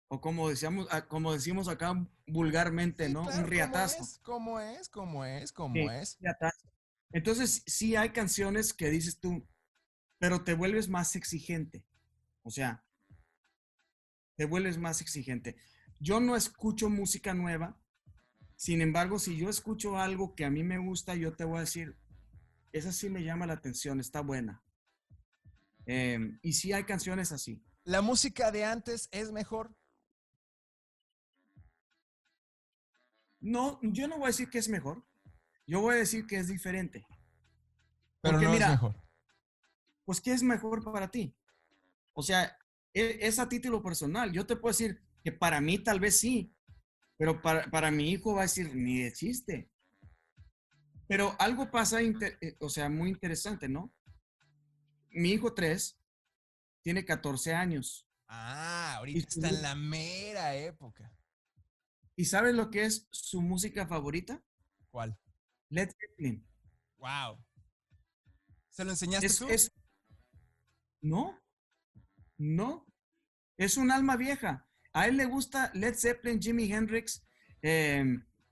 [0.08, 1.94] o como decíamos, como decimos acá
[2.26, 3.24] vulgarmente, Sí, ¿no?
[3.24, 4.20] claro, un riatazo.
[4.22, 4.88] ¿Cómo es?
[4.88, 5.52] ¿Cómo es?
[5.52, 5.86] ¿Cómo Sí.
[5.90, 6.16] es?
[6.20, 6.68] riatazo.
[7.12, 9.46] Entonces, sí hay canciones que dices tú,
[10.18, 11.84] pero te vuelves más exigente.
[12.42, 12.84] O sea,
[14.36, 15.56] te vuelves más exigente.
[15.98, 17.80] Yo no escucho música nueva.
[18.56, 21.60] Sin embargo, si yo escucho algo que a mí me gusta, yo te voy a
[21.60, 21.98] decir,
[22.72, 24.62] esa sí me llama la atención, está buena.
[25.86, 27.62] Em, y sí hay canciones así.
[27.84, 29.74] ¿La música de antes es mejor?
[33.46, 35.04] No, yo no voy a decir que es mejor.
[35.66, 37.06] Yo voy a decir que es diferente.
[38.20, 38.96] Pero Porque no mira, es mejor.
[40.04, 41.32] pues, ¿qué es mejor para ti?
[42.12, 42.58] O sea,
[42.92, 44.32] e- es a título personal.
[44.32, 46.52] Yo te puedo decir que para mí tal vez sí,
[47.16, 49.70] pero para, para mi hijo va a decir, ni de chiste.
[51.08, 53.92] Pero algo pasa, inter- eh, o sea, muy interesante, ¿no?
[55.10, 56.00] Mi hijo 3
[56.82, 58.08] tiene 14 años.
[58.26, 61.12] Ah, ahorita y está tú- en la mera época.
[62.16, 64.42] ¿Y sabes lo que es su música favorita?
[64.90, 65.18] ¿Cuál?
[65.68, 66.46] Led Zeppelin.
[66.98, 67.38] Wow.
[68.70, 69.48] ¿Se lo enseñaste Es, tú?
[69.48, 69.72] es-
[71.02, 71.38] no,
[72.38, 72.86] no,
[73.56, 74.66] es un alma vieja.
[74.92, 77.22] A él le gusta Led Zeppelin, Jimi Hendrix,
[77.62, 78.04] eh,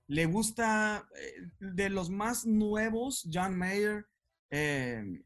[0.06, 4.06] le gusta eh, de los más nuevos, John Mayer,
[4.50, 5.24] eh,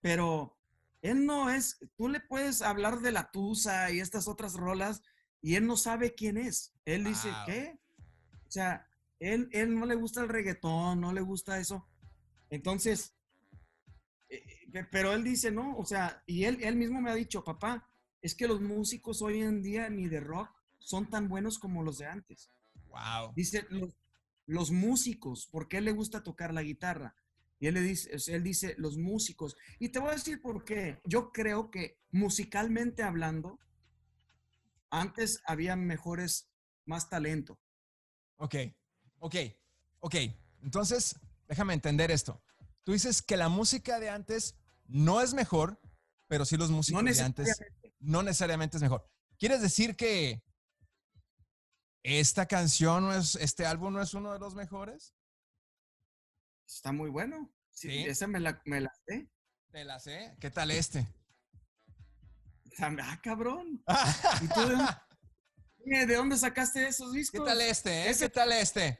[0.00, 0.56] pero
[1.02, 5.02] él no es, tú le puedes hablar de la Tusa y estas otras rolas
[5.42, 6.72] y él no sabe quién es.
[6.84, 7.78] Él dice, ¿qué?
[8.46, 8.86] O sea,
[9.20, 11.86] él, él no le gusta el reggaetón, no le gusta eso.
[12.50, 13.14] Entonces,
[14.28, 17.88] eh, pero él dice, no, o sea, y él, él mismo me ha dicho, papá,
[18.22, 21.98] es que los músicos hoy en día ni de rock son tan buenos como los
[21.98, 22.50] de antes.
[22.88, 23.32] Wow.
[23.34, 23.66] Dice,
[24.46, 27.14] los, músicos, ¿por qué le gusta tocar la guitarra?
[27.58, 29.56] Y él, le dice, él dice, los músicos.
[29.78, 30.98] Y te voy a decir por qué.
[31.04, 33.58] Yo creo que musicalmente hablando,
[34.90, 36.50] antes había mejores,
[36.84, 37.58] más talento.
[38.36, 38.54] Ok,
[39.18, 39.36] ok,
[40.00, 40.14] ok.
[40.62, 41.18] Entonces,
[41.48, 42.42] déjame entender esto.
[42.84, 45.80] Tú dices que la música de antes no es mejor,
[46.28, 47.60] pero sí los músicos de antes
[47.98, 49.08] no necesariamente es mejor.
[49.38, 50.42] ¿Quieres decir que
[52.02, 55.14] esta canción no es, este álbum no es uno de los mejores?
[56.66, 57.52] Está muy bueno.
[57.70, 59.28] Sí, esa me la, me la sé.
[59.70, 60.36] ¿Te la sé?
[60.40, 61.06] ¿Qué tal este?
[62.78, 63.82] Ah, cabrón.
[65.84, 67.40] de, dónde, sacaste esos discos?
[67.40, 68.10] ¿Qué tal este?
[68.10, 68.14] Eh?
[68.18, 68.98] ¿Qué tal este?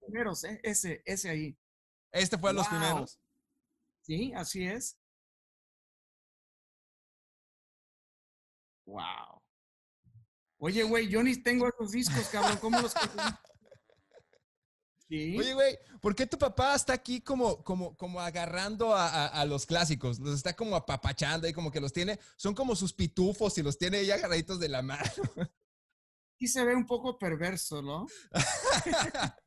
[0.00, 0.60] Primeros, ¿eh?
[0.62, 1.58] Ese, ese ahí.
[2.12, 3.18] Este fue los primeros.
[4.02, 4.98] Sí, así es.
[8.86, 9.42] Wow.
[10.58, 12.58] Oye, güey, yo ni tengo esos discos, cabrón.
[12.58, 12.94] ¿Cómo los
[15.08, 15.38] ¿Sí?
[15.38, 20.18] Oye, güey, ¿por qué tu papá está aquí como, como, como agarrando a, los clásicos?
[20.18, 23.78] Los está como apapachando y como que los tiene, son como sus pitufos y los
[23.78, 25.10] tiene ahí agarraditos de la mano.
[26.38, 28.06] Sí se ve un poco perverso, ¿no?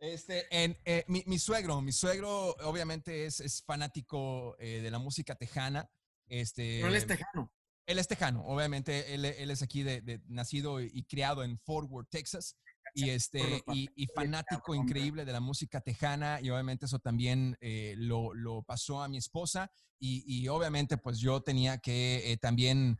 [0.00, 5.34] Este, en, eh, mi, suegro, mi suegro obviamente es, es fanático eh, de la música
[5.34, 5.90] tejana.
[6.26, 7.52] Este, Pero él es tejano.
[7.84, 12.08] Él es tejano, obviamente, él, él es aquí de, nacido y criado en Fort Worth,
[12.08, 12.56] Texas.
[12.94, 18.34] Y, este, y, fanático increíble de la música tejana y obviamente eso también eh, lo,
[18.34, 22.98] lo, pasó a mi esposa y, obviamente pues yo tenía que también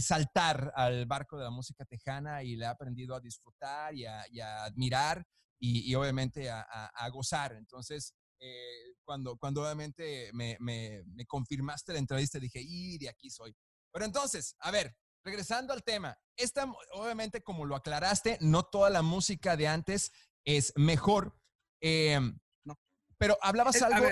[0.00, 4.24] saltar al barco de la música tejana y le he aprendido a disfrutar y a,
[4.30, 5.26] y a admirar
[5.62, 7.52] y, obviamente a, gozar.
[7.54, 13.54] Entonces, eh, cuando, cuando obviamente me, me, confirmaste la entrevista, dije, y de aquí soy.
[13.92, 19.02] Pero entonces, a ver, regresando al tema, esta, obviamente, como lo aclaraste, no toda la
[19.02, 20.12] música de antes
[20.44, 21.36] es mejor.
[21.80, 22.18] Eh,
[22.64, 22.78] no.
[23.18, 24.08] Pero hablabas algo.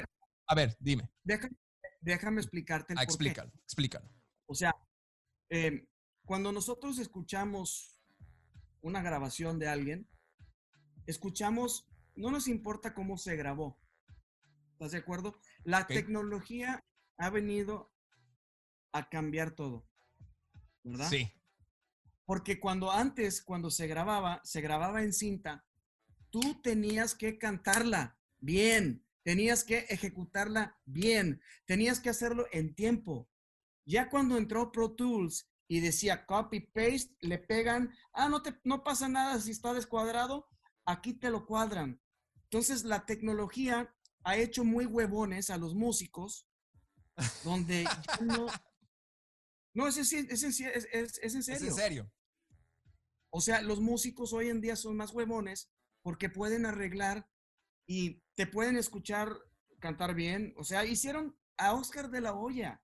[0.46, 1.10] A ver, dime.
[2.02, 2.92] Déjame, explicarte.
[2.94, 4.10] El ah, explícalo, explícalo.
[4.46, 4.74] O sea,
[5.48, 5.86] em,
[6.24, 8.00] cuando nosotros escuchamos
[8.80, 10.08] una grabación de alguien,
[11.06, 13.78] escuchamos, no nos importa cómo se grabó.
[14.72, 15.38] ¿Estás de acuerdo?
[15.64, 16.84] La tecnología
[17.18, 17.92] ha venido
[18.92, 19.89] a cambiar todo.
[20.82, 21.08] ¿Verdad?
[21.08, 21.32] Sí.
[22.24, 25.66] Porque cuando antes, cuando se grababa, se grababa en cinta,
[26.30, 33.28] tú tenías que cantarla bien, tenías que ejecutarla bien, tenías que hacerlo en tiempo.
[33.84, 38.82] Ya cuando entró Pro Tools y decía copy paste, le pegan, ah, no te no
[38.84, 40.48] pasa nada si está descuadrado,
[40.84, 42.00] aquí te lo cuadran.
[42.44, 46.46] Entonces la tecnología ha hecho muy huevones a los músicos,
[47.44, 47.86] donde
[48.20, 48.46] no...
[49.74, 50.72] No, es, es, es, en serio.
[50.74, 51.42] Es en
[51.74, 52.12] serio.
[53.30, 55.70] O sea, los músicos hoy en día son más huevones
[56.02, 57.28] porque pueden arreglar
[57.86, 59.32] y te pueden escuchar
[59.78, 60.52] cantar bien.
[60.56, 62.82] O sea, hicieron a Oscar de la Hoya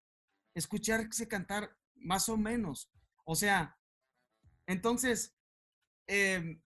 [0.55, 2.91] escucharse cantar más o menos.
[3.25, 3.77] O sea,
[4.67, 5.37] entonces,
[6.07, 6.61] eh,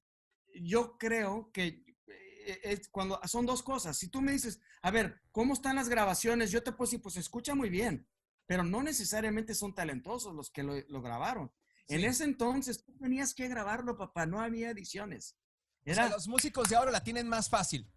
[0.54, 3.96] yo creo que eh, es cuando son dos cosas.
[3.96, 6.50] Si tú me dices, a ver, ¿cómo están las grabaciones?
[6.50, 8.06] Yo te puedo decir, pues escucha muy bien,
[8.51, 11.53] pero no necesariamente son talentosos los que lo, grabaron.
[11.87, 15.37] En ese entonces tú tenías que grabarlo, papá, no había ediciones.
[15.85, 17.89] Era, los músicos de ahora la tienen más fácil.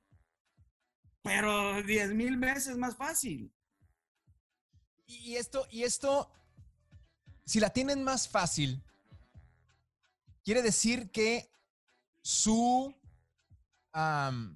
[1.24, 3.52] Pero diez mil veces más fácil.
[5.08, 6.32] Y esto, y esto,
[7.48, 8.84] si la tienen más fácil,
[10.44, 11.52] quiere decir que
[12.22, 12.96] su...
[13.92, 14.52] la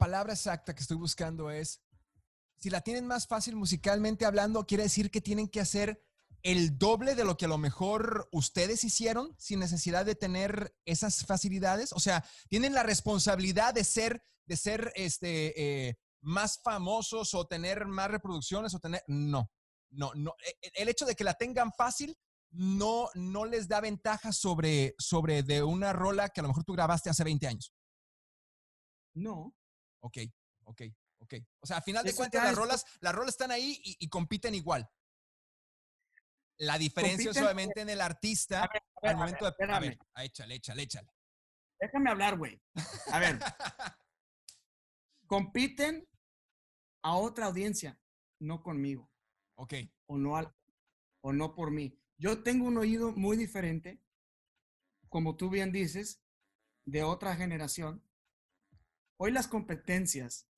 [0.00, 1.80] palabra exacta que estoy buscando es,
[2.60, 6.04] si la tienen más fácil musicalmente hablando, quiere decir que tienen que hacer
[6.42, 11.24] el doble de lo que a lo mejor ustedes hicieron sin necesidad de tener esas
[11.24, 11.92] facilidades.
[11.92, 17.86] O sea, tienen la responsabilidad de ser, de ser este, eh, más famosos o tener
[17.86, 19.02] más reproducciones o tener...
[19.06, 19.50] No,
[19.90, 20.34] no, no.
[20.44, 22.16] E, e, el hecho de que la tengan fácil
[22.50, 26.74] no, no les da ventaja sobre, sobre de una rola que a lo mejor tú
[26.74, 27.72] grabaste hace 20 años.
[29.14, 29.54] No.
[30.00, 30.18] Ok,
[30.64, 30.82] ok,
[31.20, 31.34] ok.
[31.60, 34.88] O sea, a final de cuentas, las rolas, las rolas están ahí y, compiten igual.
[36.58, 38.68] La diferencia es solamente en el artista
[39.02, 39.72] al momento de.
[39.72, 41.08] A ver, échale, échale, échale.
[41.80, 42.60] Déjame hablar, güey.
[43.12, 43.38] A ver.
[45.30, 46.08] compiten
[47.02, 47.98] a otra audiencia,
[48.40, 49.10] no conmigo.
[49.54, 49.74] Ok.
[50.06, 50.52] O no, al,
[51.22, 51.96] o no por mí.
[52.18, 54.02] Yo tengo un oído muy diferente,
[55.08, 56.22] como tú bien dices,
[56.84, 58.04] de otra generación.
[59.18, 60.49] Hoy las competencias,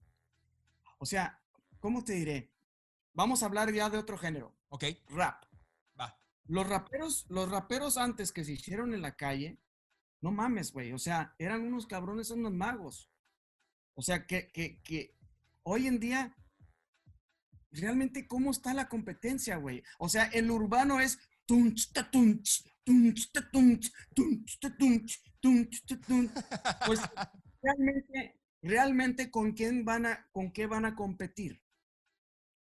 [1.03, 1.43] o sea,
[1.81, 2.53] ¿cómo te diré?
[3.13, 4.57] Vamos a hablar ya de otro género.
[4.69, 4.85] Ok.
[5.09, 5.43] Rap.
[6.01, 6.17] Va.
[6.47, 9.59] Los raperos, los raperos antes que se hicieron en la calle,
[10.21, 10.93] no mames, güey.
[10.93, 13.11] O sea, eran unos cabrones, unos magos.
[13.95, 15.19] O sea, que, que, que
[15.65, 16.37] hoy en día,
[17.73, 19.83] realmente, ¿cómo está la competencia, güey?
[19.99, 21.19] O sea, el urbano es
[26.87, 27.01] pues
[27.61, 31.63] realmente, realmente con quién van a, con qué van a competir.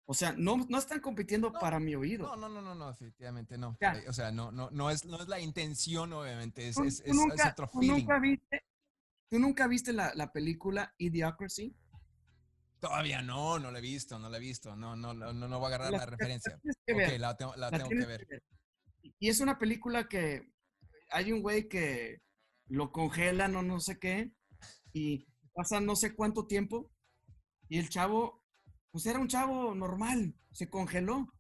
[0.06, 2.28] O sea, no, no están compitiendo para mi oído.
[2.28, 3.78] No, no, no, no, no, efectivamente no.
[3.80, 7.16] Eh, o sea, no, no, no, es, no es la intención, obviamente, es, es, es,
[7.50, 8.00] otro feeling.
[8.00, 8.66] Nunca viste,
[9.30, 11.74] ¿Tú nunca viste la, la, película Idiocracy?
[12.82, 14.76] Todavía no, no la he visto, no la he visto.
[14.76, 16.60] No, no, no, no voy a agarrar la, referencia.
[16.66, 18.28] ok, la tengo, la tengo que ver.
[19.20, 20.52] Y es una película que
[21.10, 22.22] hay un güey que
[22.68, 24.34] lo congelan o no sé qué
[24.92, 26.90] y pasa no sé cuánto tiempo
[27.70, 28.44] y el chavo,
[28.92, 31.34] pues era un chavo normal, se congeló.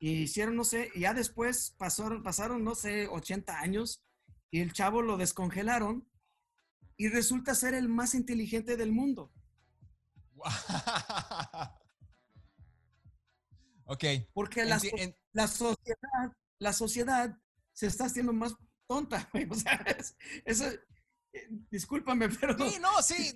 [0.00, 4.04] Y hicieron, no sé, y ya después pasaron, pasaron, no sé, 80 años
[4.50, 6.08] y el chavo lo descongelaron
[6.96, 9.32] y resulta ser el más inteligente del mundo.
[13.86, 14.04] ok.
[14.32, 14.80] Porque la,
[15.32, 17.36] la, sociedad, la sociedad
[17.72, 18.54] se está haciendo más
[18.86, 19.84] tonta, O sea,
[20.44, 20.64] eso,
[21.70, 22.56] discúlpame, pero...
[22.56, 23.34] Sí, no, sí,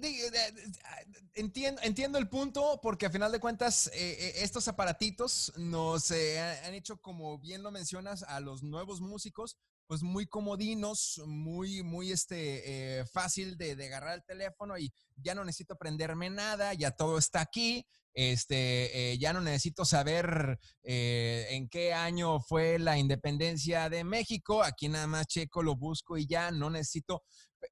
[1.34, 6.74] entiendo, entiendo el punto porque a final de cuentas eh, eh, estos aparatitos nos han
[6.74, 9.56] hecho, como bien lo mencionas, a los nuevos músicos
[9.92, 15.44] pues muy comodinos, muy, muy este, eh, fácil de, agarrar el teléfono y ya no
[15.44, 21.68] necesito aprenderme nada, ya todo está aquí, este, eh, ya no necesito saber eh, en
[21.68, 26.50] qué año fue la independencia de México, aquí nada más checo, lo busco y ya
[26.50, 27.22] no necesito,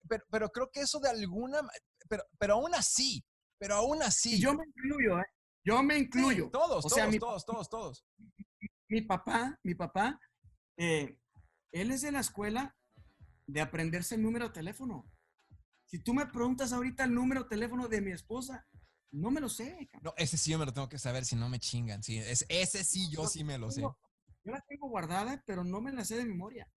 [0.09, 1.61] pero, pero creo que eso de alguna,
[2.09, 3.25] pero, pero aún así,
[3.59, 4.41] pero aún así.
[4.41, 5.17] yo me incluyo,
[5.65, 6.51] Yo me incluyo.
[6.51, 8.07] todos, todos, todos, todos, todos.
[8.89, 10.19] Mi papá, mi papá,
[10.77, 12.77] él es de la escuela
[13.47, 15.05] de aprenderse el número de teléfono.
[15.87, 18.67] Si tú me preguntas ahorita el número de teléfono de mi esposa,
[19.13, 19.91] no me lo sé.
[20.03, 22.03] No, ese sí yo me lo tengo que saber si no me chingan.
[22.03, 23.81] Sí, es, ese sí yo sí me lo sé.
[23.83, 23.97] Yo
[24.45, 26.69] la tengo guardada, pero no me la sé de memoria.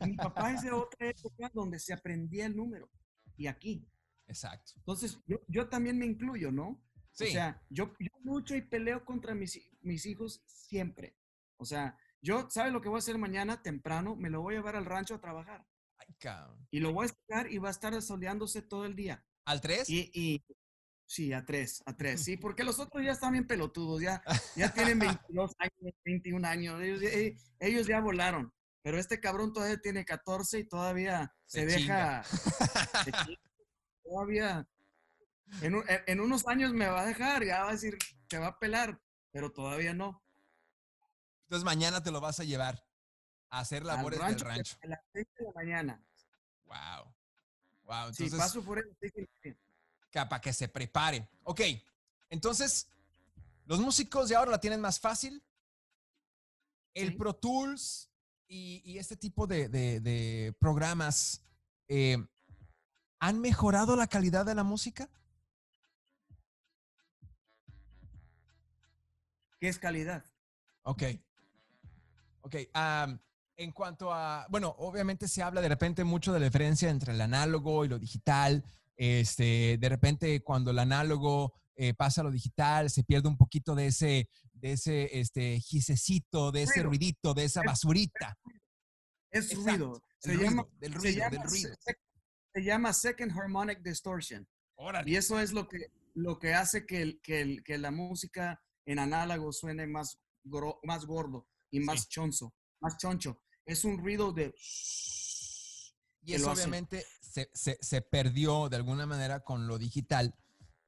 [0.00, 2.90] Mi papá es de otra época donde se aprendía el número.
[3.36, 3.88] Y aquí.
[4.26, 4.72] Exacto.
[4.76, 6.82] Entonces, yo, también me incluyo, ¿no?
[7.12, 7.24] Sí.
[7.24, 11.16] O sea, yo, yo lucho y peleo contra mis, mis hijos siempre.
[11.56, 14.16] O sea, yo, ¿sabes lo que voy a hacer mañana temprano?
[14.16, 15.66] Me lo voy a llevar al rancho a trabajar.
[15.98, 16.66] Ay, cabrón.
[16.70, 19.24] Y lo voy a sacar y va a estar soleándose todo el día.
[19.44, 19.88] ¿Al 3?
[19.88, 20.44] Y, y,
[21.06, 24.22] sí, a 3, a 3, sí, porque los otros ya están bien pelotudos, ya,
[24.56, 26.80] ya tienen 22 años, 21 años,
[27.60, 28.52] ellos, ya volaron.
[28.88, 32.22] Pero este cabrón todavía tiene 14 y todavía se, deja.
[34.02, 34.66] todavía.
[35.60, 37.98] En, en unos años me va a dejar, ya va a decir,
[38.28, 38.98] te va a pelar,
[39.30, 40.24] pero todavía no.
[41.42, 42.82] Entonces mañana te lo vas a llevar
[43.50, 44.78] a hacer labores del rancho.
[44.82, 46.02] A las 6 de la mañana.
[46.64, 47.14] Wow.
[47.82, 48.08] Wow.
[48.08, 48.96] Entonces, sí, paso por él.
[50.10, 51.28] Para que se prepare.
[51.42, 51.60] Ok.
[52.30, 52.88] Entonces,
[53.66, 55.44] los músicos de ahora la tienen más fácil.
[56.94, 58.07] El Pro Tools
[58.48, 61.44] y, este tipo de, programas
[61.88, 62.16] eh,
[63.20, 65.08] han mejorado la calidad de la música.
[69.60, 70.24] ¿Qué es calidad?
[70.82, 71.02] Ok.
[72.42, 72.54] Ok,
[73.56, 77.20] en cuanto a, bueno, obviamente se habla de repente mucho de la diferencia entre el
[77.20, 78.64] análogo y lo digital.
[78.96, 83.76] Este, de repente cuando el análogo eh, pasa a lo digital, se pierde un poquito
[83.76, 88.36] de ese, de ese este, gisecito, de ese ruidito, de esa basurita.
[89.30, 90.02] Es ruido.
[90.18, 91.70] Se llama, del ruido, del ruido.
[92.52, 94.44] Se, llama Second Harmonic Distortion.
[95.06, 99.52] Y eso es lo que, lo que hace que, que, que la música en análogo
[99.52, 100.18] suene más,
[100.82, 103.40] más gordo y más chonzo, más choncho.
[103.64, 104.52] Es un ruido de...
[106.22, 110.34] Y eso obviamente se, se, perdió de alguna manera con lo digital,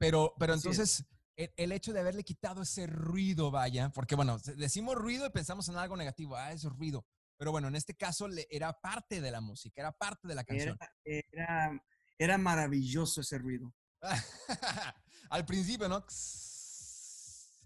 [0.00, 1.04] pero, pero entonces
[1.36, 5.76] el, hecho de haberle quitado ese ruido, vaya, porque bueno, decimos ruido y pensamos en
[5.76, 7.04] algo negativo, ah, es ruido,
[7.36, 10.44] pero bueno, en este caso le, era parte de la música, era parte de la
[10.44, 10.78] canción.
[11.04, 11.82] Era,
[12.18, 13.74] era, maravilloso ese ruido.
[15.30, 16.02] Al principio, ¿no?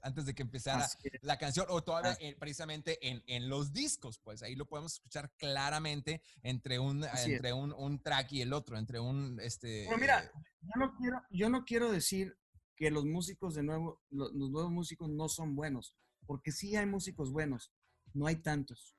[0.04, 0.86] Antes de que empezara
[1.22, 6.22] la canción, o todavía precisamente en, en, los discos, pues ahí lo podemos escuchar claramente
[6.42, 9.86] entre un, entre un, un, track y el otro, entre un, este...
[9.86, 10.30] Pero mira,
[10.60, 12.38] yo no quiero, yo no quiero decir
[12.76, 15.96] que los músicos de nuevo, los, nuevos músicos no son buenos,
[16.26, 17.72] porque sí hay músicos buenos,
[18.12, 18.94] no hay tantos.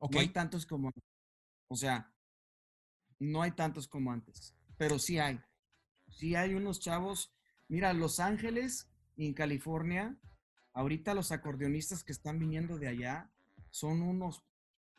[0.00, 0.90] No hay tantos como,
[1.68, 2.12] o sea,
[3.20, 5.40] no hay tantos como antes, pero sí hay.
[6.08, 7.32] Sí hay unos chavos.
[7.68, 10.16] Mira, Los Ángeles en California,
[10.72, 13.30] ahorita los acordeonistas que están viniendo de allá
[13.70, 14.42] son unos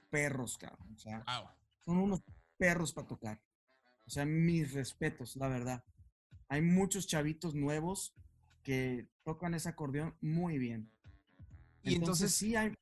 [0.10, 0.94] perros, cabrón.
[0.96, 1.24] O sea,
[1.86, 2.24] son unos
[2.58, 3.42] perros para tocar.
[4.06, 5.84] O sea, mis respetos, la verdad.
[6.48, 8.14] Hay muchos chavitos nuevos
[8.64, 10.92] que tocan ese acordeón muy bien.
[11.84, 12.74] Y entonces, sí hay,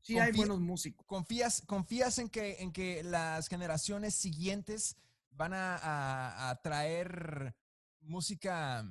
[0.00, 1.06] sí hay buenos músicos.
[1.06, 4.96] ¿Confías, confías en, que, en que las generaciones siguientes
[5.30, 7.54] van a, traer
[8.00, 8.88] música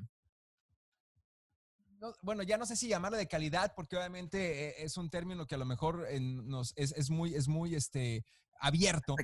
[2.21, 5.55] bueno, ya no sé si llamarla de calidad, porque obviamente eh, es un término que
[5.55, 8.25] a lo mejor nos, es, muy, es muy este,
[8.59, 9.15] abierto.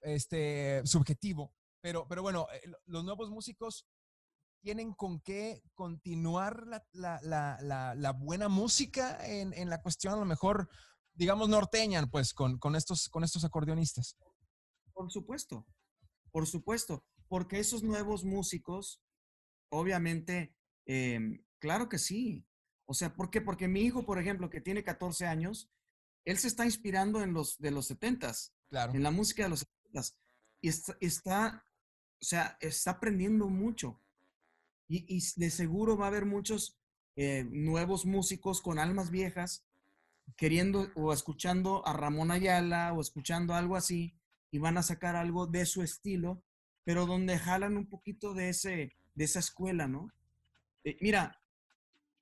[0.00, 1.52] Este, subjetivo.
[1.80, 3.86] Pero, pero bueno, eh, los nuevos músicos
[4.60, 10.68] tienen con qué continuar la, buena música en, la cuestión, a lo mejor,
[11.14, 14.16] digamos, norteña, pues, con, estos, con estos acordeonistas.
[14.92, 15.66] Por supuesto,
[16.32, 19.00] por supuesto, porque esos nuevos músicos,
[19.70, 20.56] obviamente,
[20.86, 22.44] em, claro que sí.
[22.86, 23.40] O sea, ¿por qué?
[23.40, 25.70] Porque mi hijo, por ejemplo, que tiene 14 años,
[26.24, 28.94] él se está inspirando en los de los 70s, claro.
[28.94, 30.14] en la música de los 70s.
[30.60, 30.68] Y
[31.06, 31.64] está,
[32.20, 34.00] o sea, está aprendiendo mucho.
[34.88, 36.78] Y, de seguro va a haber muchos
[37.16, 39.66] eh, nuevos músicos con almas viejas
[40.36, 44.14] queriendo o escuchando a Ramón Ayala o escuchando algo así
[44.50, 46.42] y van a sacar algo de su estilo,
[46.84, 50.10] pero donde jalan un poquito de, ese, de esa escuela, ¿no?
[50.84, 51.40] Eh, mira,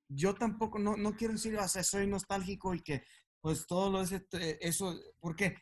[0.08, 3.02] yo tampoco, no, no quiero decir, o sea, soy nostálgico y que
[3.40, 5.56] pues todo lo ese, eh, eso, ¿por qué?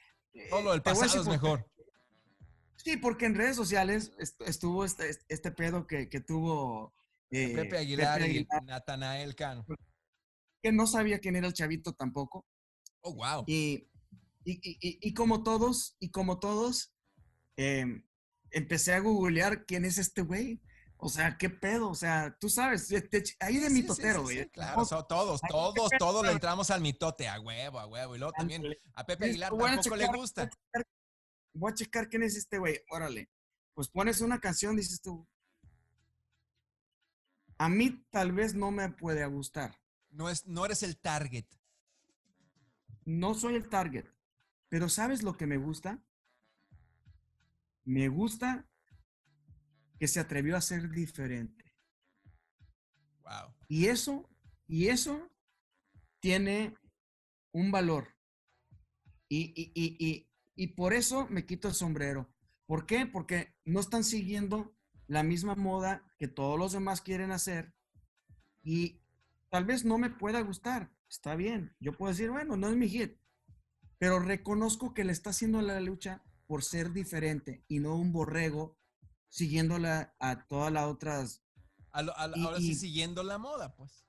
[0.51, 1.71] Todo lo del pasado es mejor.
[2.77, 6.95] Sí, porque en redes sociales estuvo este, este pedo que, tuvo
[7.31, 9.65] eh, Pepe, Aguilar y Natanael Cano.
[10.63, 12.47] Que no sabía quién era el chavito tampoco.
[13.01, 13.45] Oh, wow.
[13.47, 13.89] Y,
[14.45, 16.95] y, como todos, y como todos,
[17.57, 18.05] em,
[18.51, 20.61] empecé a googlear quién es este güey.
[20.97, 22.91] O sea, qué pedo, o sea, tú sabes,
[23.41, 24.49] ahí de mitotero, güey.
[24.49, 28.17] claro, todos, todos, todos le entramos al mitote, a huevo, a huevo.
[28.17, 28.65] Y luego también
[28.95, 30.51] a Pepe Aguilar tampoco le gusta
[31.55, 33.31] voy a checar quién es este güey, órale.
[33.75, 35.27] Pues pones una canción, dices tú.
[37.59, 39.81] A mí tal vez no me puede gustar.
[40.11, 41.47] No, es, no eres el target.
[43.05, 44.07] No soy el target.
[44.69, 46.03] Pero ¿sabes lo que me gusta?
[47.85, 48.67] Me gusta
[49.99, 51.65] que se atrevió a ser diferente.
[53.23, 53.55] Wow.
[53.69, 54.29] Y eso,
[54.67, 55.31] y eso
[56.21, 56.77] tiene
[57.53, 58.09] un valor.
[59.29, 62.29] Y, y, y, y por eso me quito el sombrero.
[62.67, 63.07] ¿Por qué?
[63.07, 64.77] Porque no están siguiendo
[65.07, 67.75] la misma moda que todos los demás quieren hacer
[68.63, 69.03] y
[69.51, 70.91] tal vez no me pueda gustar.
[71.09, 71.77] Está bien.
[71.79, 73.19] Yo puedo decir, bueno, no es mi hit,
[73.99, 78.77] pero reconozco que le está haciendo la lucha por ser diferente y no un borrego
[79.35, 81.43] siguiéndola a todas las otras.
[81.91, 84.07] ahora sí, siguiendo la moda, pues.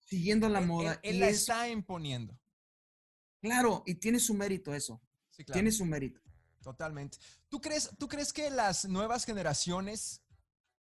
[0.00, 0.98] Siguiendo la moda.
[1.04, 2.36] Él, la está imponiendo.
[3.40, 5.00] Claro, y tiene su mérito eso.
[5.52, 6.20] Tiene su mérito.
[6.60, 7.18] Totalmente.
[7.48, 10.22] ¿Tú crees, ¿Tú crees que las nuevas generaciones,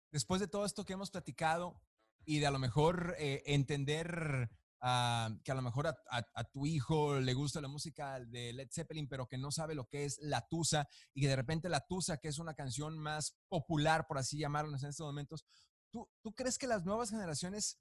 [0.09, 1.81] después de todo esto que hemos platicado
[2.23, 4.49] y de a lo mejor eh, entender
[4.81, 9.07] ah, que a lo mejor a, tu hijo le gusta la música de Led Zeppelin,
[9.07, 12.17] pero que no sabe lo que es La Tusa y que de repente La Tusa,
[12.17, 15.45] que es una canción más popular, por así llamarlo en estos momentos,
[15.91, 17.79] ¿tú, ¿tú crees que las nuevas generaciones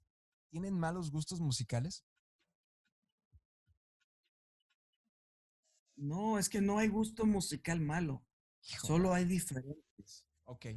[0.49, 2.05] tienen malos gustos musicales?
[5.95, 8.23] No, es que no hay gusto musical malo.
[8.61, 10.25] Solo hay diferentes.
[10.45, 10.67] Ok.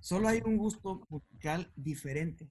[0.00, 2.50] Solo hay un gusto musical diferente.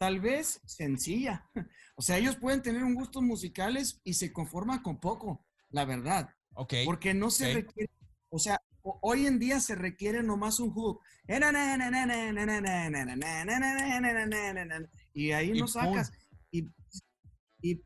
[0.00, 1.46] Tal vez sencilla.
[1.96, 6.34] O sea, ellos pueden tener un gusto musicales y se conforman con poco, la verdad.
[6.54, 6.72] Ok.
[6.86, 7.92] Porque no se requiere,
[8.30, 11.02] o sea, hoy en día se requiere nomás un hook.
[15.12, 16.10] Y ahí no sacas.
[16.50, 16.70] Y,
[17.60, 17.82] y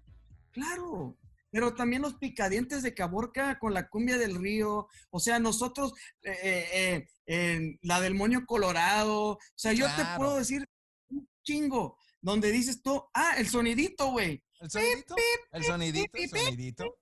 [0.53, 1.19] claro,
[1.51, 5.93] pero también los picadientes de Caborca con la cumbia del río, o sea, nosotros,
[6.23, 10.65] eh, eh, la del moño colorado, o sea, yo te puedo decir
[11.09, 14.43] un chingo, donde dices tú, ah, el sonidito, güey.
[14.59, 15.15] El sonidito,
[15.53, 16.99] el sonidito, el sonidito.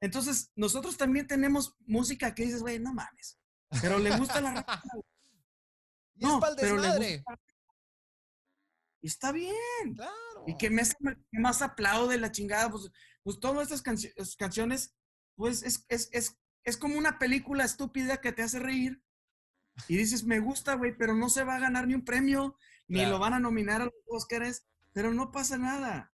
[0.00, 3.38] Entonces, nosotros también tenemos música que dices, güey, no mames,
[3.82, 4.54] pero le gusta la...
[6.14, 7.38] no, pero le gusta,
[9.02, 9.94] Y está bien.
[9.94, 10.44] Claro.
[10.46, 10.96] Y que más,
[11.30, 12.70] más aplaude la chingada.
[12.70, 12.90] Pues,
[13.22, 14.96] pues todas estas canciones,
[15.36, 19.02] pues es, es, es, es como una película estúpida que te hace reír.
[19.86, 22.56] Y dices, me gusta, güey, pero no se va a ganar ni un premio,
[22.88, 26.12] ni lo van a nominar a los Oscars, pero no pasa nada.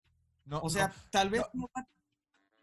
[0.45, 1.69] No, o sea, tal vez no,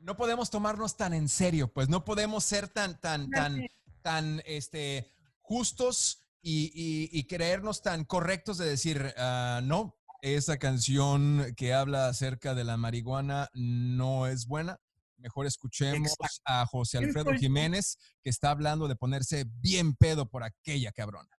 [0.00, 3.66] no, podemos tomarnos tan en serio, pues no podemos ser tan, tan, tan,
[4.02, 12.08] tan, este, justos y, creernos tan correctos de decir, ah, no, esa canción que habla
[12.08, 14.80] acerca de la marihuana no es buena.
[15.16, 20.92] Mejor escuchemos a José Alfredo Jiménez, que está hablando de ponerse bien pedo por aquella
[20.92, 21.37] cabrona.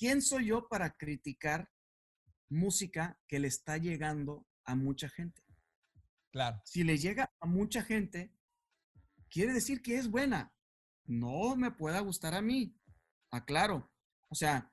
[0.00, 1.70] ¿Quién soy yo para criticar
[2.48, 5.42] música que le está llegando a mucha gente?
[6.32, 6.58] Claro.
[6.64, 8.34] Si le llega a mucha gente,
[9.28, 10.54] quiere decir que es buena.
[11.04, 12.74] No me pueda gustar a mí.
[13.30, 13.92] Aclaro.
[14.30, 14.72] O sea,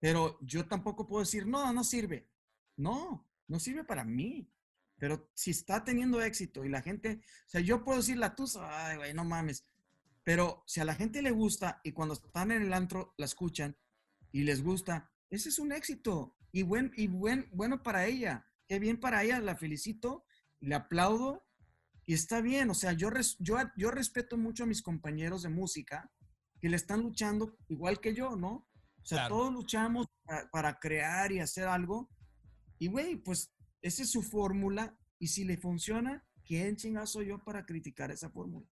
[0.00, 2.30] pero yo tampoco puedo decir, no, no sirve.
[2.78, 4.50] No, no sirve para mí.
[4.96, 8.86] Pero si está teniendo éxito y la gente, o sea, yo puedo decir la tusa,
[8.86, 9.66] ay, güey, no mames.
[10.24, 13.76] Pero si a la gente le gusta y cuando están en el antro la escuchan
[14.32, 18.46] y les gusta, ese es un éxito y buen y buen bueno para ella.
[18.66, 20.24] Qué bien para ella, la felicito,
[20.60, 21.44] le aplaudo
[22.06, 26.10] y está bien, o sea, yo yo yo respeto mucho a mis compañeros de música
[26.60, 28.68] que le están luchando igual que yo, ¿no?
[29.02, 32.08] O sea, todos luchamos para, para, crear y hacer algo.
[32.78, 37.42] Y güey, pues esa es su fórmula y si le funciona, ¿quién chingazo soy yo
[37.42, 38.66] para criticar esa fórmula?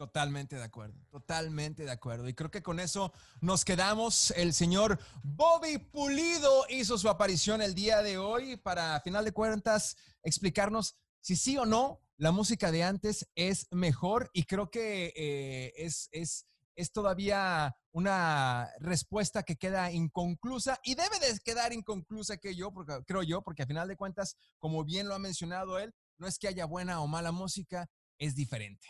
[0.00, 2.26] Totalmente de acuerdo, totalmente de acuerdo.
[2.26, 4.30] Y creo que con eso nos quedamos.
[4.30, 9.32] El señor Bobby Pulido hizo su aparición el día de hoy para, a final de
[9.32, 14.30] cuentas, explicarnos si sí o no la música de antes es mejor.
[14.32, 16.46] Y creo que eh, es, es
[16.76, 23.04] es todavía una respuesta que queda inconclusa y debe de quedar inconclusa que yo, porque,
[23.06, 26.38] creo yo, porque a final de cuentas, como bien lo ha mencionado él, no es
[26.38, 28.88] que haya buena o mala música, es diferente.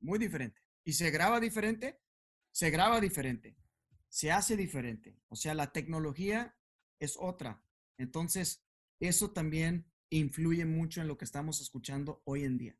[0.00, 0.60] Muy diferente.
[0.84, 2.00] ¿Y se graba diferente?
[2.50, 3.56] Se graba diferente.
[4.08, 5.16] Se hace diferente.
[5.28, 6.56] O sea, la tecnología
[6.98, 7.62] es otra.
[7.96, 8.64] Entonces,
[8.98, 12.76] eso también influye mucho en lo que estamos escuchando hoy en día.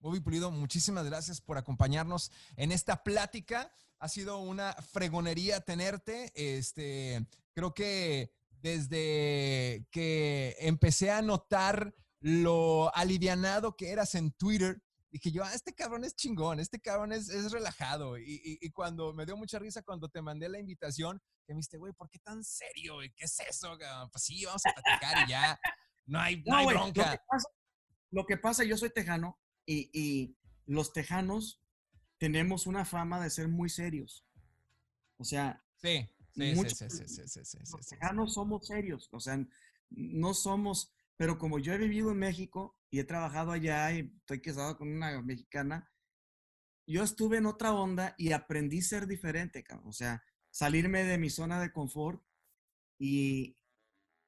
[0.00, 3.72] Bobby Pulido, muchísimas gracias por acompañarnos en esta plática.
[3.98, 6.32] Ha sido una fregonería tenerte.
[6.34, 15.30] Este, creo que desde que empecé a notar lo alivianado que eras en Twitter, dije
[15.30, 18.18] yo, ah, este cabrón es chingón, este cabrón es, relajado.
[18.18, 21.92] Y, cuando me dio mucha risa cuando te mandé la invitación, que me dijiste, güey,
[21.92, 22.98] ¿por qué tan serio?
[23.16, 23.76] ¿Qué es eso?
[24.12, 25.58] Pues sí, vamos a platicar y ya.
[26.06, 27.02] No hay, no, bronca.
[27.04, 27.48] Lo que, pasa,
[28.10, 30.34] lo que pasa, yo soy tejano y,
[30.66, 31.62] los tejanos
[32.18, 34.26] tenemos una fama de ser muy serios.
[35.16, 39.42] O sea, sí, sí, sí, sí, sí, sí, los tejanos somos serios, o sea,
[39.90, 44.40] no somos, pero como yo he vivido en México y he trabajado allá y estoy
[44.40, 45.92] casado con una mexicana,
[46.86, 51.28] yo estuve en otra onda y aprendí a ser diferente, o sea, salirme de mi
[51.28, 52.22] zona de confort
[52.98, 53.58] y,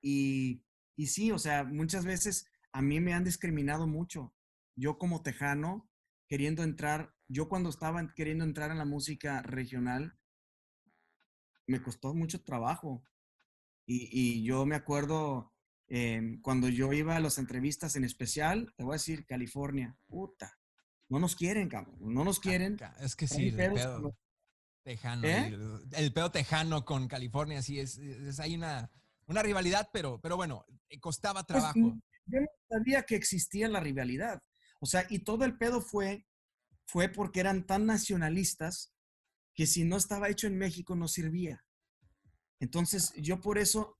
[0.03, 0.63] y,
[0.95, 4.35] y sí, o sea, muchas veces a mí me han discriminado mucho
[4.81, 5.89] yo como tejano,
[6.27, 10.19] queriendo entrar, yo cuando estaba queriendo entrar en la música regional,
[11.67, 13.05] me costó mucho trabajo.
[13.87, 15.53] Y, yo me acuerdo
[15.91, 20.59] em, cuando yo iba a las entrevistas en especial, te voy a decir, California, puta,
[21.11, 22.79] no nos quieren, cabrón, no nos quieren.
[23.01, 24.17] Es que sí, el pedo
[24.83, 25.59] tejano, ¿Eh?
[25.93, 27.99] el, pedo tejano con California, sí, es,
[28.41, 28.91] hay una,
[29.27, 31.79] una rivalidad, pero, pero bueno, eh, costaba pues, trabajo.
[32.27, 34.41] yo no sabía que existía la rivalidad.
[34.81, 36.27] O sea, y todo el pedo fue,
[36.87, 38.95] fue porque eran tan nacionalistas
[39.55, 41.65] que si no estaba hecho en México no servía.
[42.61, 43.99] Entonces, yo por eso,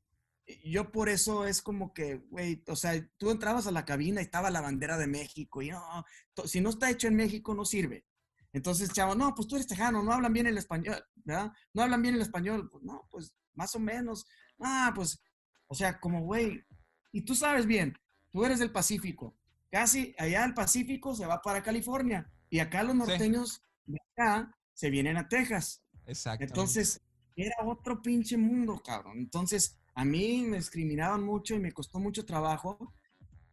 [0.65, 4.25] yo por eso es como que, güey, o sea, tú entrabas a la cabina y
[4.25, 6.05] estaba la bandera de México y no,
[6.45, 8.07] si no está hecho en México no sirve.
[8.53, 11.53] Entonces, chavo, no, pues tú eres tejano, no hablan bien el español, ¿verdad?
[11.73, 12.69] No hablan bien el español.
[12.71, 14.27] Pues no, pues más o menos.
[14.59, 15.23] Ah, pues,
[15.69, 16.65] o sea, como, güey,
[17.13, 17.97] y tú sabes bien,
[18.33, 19.37] tú eres del Pacífico
[19.71, 24.91] casi allá al Pacífico se va para California y acá los norteños de acá se
[24.91, 25.83] vienen a Texas.
[26.07, 26.45] Exacto.
[26.45, 27.01] Entonces,
[27.37, 29.19] era otro pinche mundo, cabrón.
[29.19, 32.95] Entonces, a mí me discriminaban mucho y me costó mucho trabajo.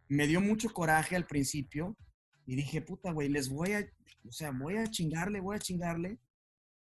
[0.10, 1.98] Me dio mucho coraje al principio
[2.46, 3.86] y dije, puta, güey, les voy a,
[4.28, 6.20] o sea, voy a chingarle, voy a chingarle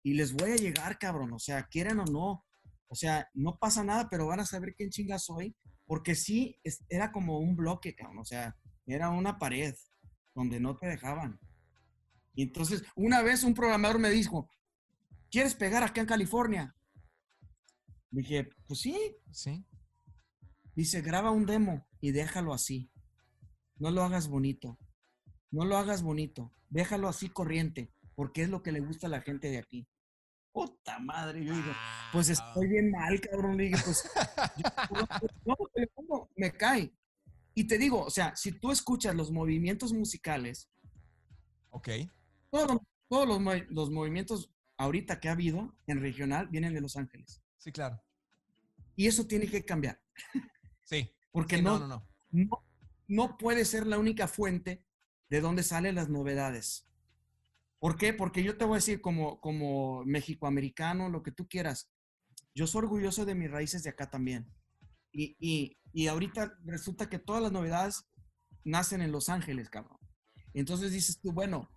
[0.04, 1.32] y les voy a llegar, cabrón.
[1.34, 2.46] O sea, quieran o no.
[2.88, 5.56] O sea, no pasa nada, pero van a saber quién chinga soy.
[5.86, 8.20] Porque sí, era como un bloque, cabrón.
[8.20, 9.76] O sea, era una pared
[10.36, 11.40] donde no te dejaban.
[12.36, 14.50] Y entonces, una vez un programador me dijo,
[15.30, 16.76] ¿quieres pegar acá en California?
[18.14, 19.18] Dije, pues sí.
[19.32, 19.66] Sí.
[20.76, 22.92] Dice, graba un demo y déjalo así.
[23.78, 24.78] No lo hagas bonito.
[25.50, 26.54] No lo hagas bonito.
[26.70, 29.88] Déjalo así corriente, porque es lo que le gusta a la gente de aquí.
[30.52, 31.72] Puta madre, yo digo,
[32.12, 33.58] pues estoy bien mal, cabrón.
[33.58, 34.08] Le pues,
[36.08, 36.94] no, me cae.
[37.56, 40.70] Y te digo, o sea, si tú escuchas los movimientos musicales,
[41.72, 41.90] ok.
[42.52, 42.78] Todos,
[43.10, 47.43] todos los, los movimientos ahorita que ha habido en regional vienen de Los Ángeles.
[47.64, 47.98] Sí, claro.
[48.98, 49.98] Y eso tiene que cambiar.
[50.84, 51.10] Sí.
[51.32, 52.66] Porque no, no, no,
[53.08, 54.84] no, puede ser la única fuente
[55.30, 56.90] de donde salen las novedades.
[57.80, 58.14] ¿Por qué?
[58.14, 61.90] Porque yo te voy a decir como, como mexicoamericano, lo que tú quieras.
[62.54, 64.46] Yo soy orgulloso de mis raíces de acá también.
[65.14, 68.04] Y, y, y ahorita resulta que todas las novedades
[68.66, 70.00] nacen en Los Ángeles, cabrón.
[70.54, 71.70] Entonces dices tú, bueno,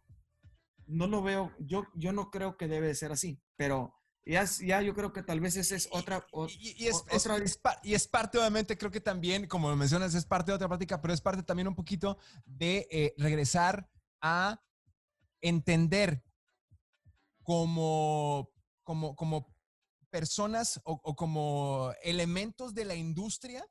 [0.89, 3.96] no lo veo, yo, yo no creo que debe de ser así, pero
[4.27, 6.27] ya, ya yo creo que tal vez esa es otra...
[6.59, 7.05] y, es,
[7.85, 11.01] y es parte, obviamente, creo que también, como lo mencionas, es parte de otra práctica,
[11.01, 13.89] pero es parte también un poquito de eh, regresar
[14.21, 14.61] a
[15.41, 16.25] entender
[17.45, 18.51] como,
[18.83, 19.55] como, como
[20.11, 23.65] personas o, o como elementos de la industria,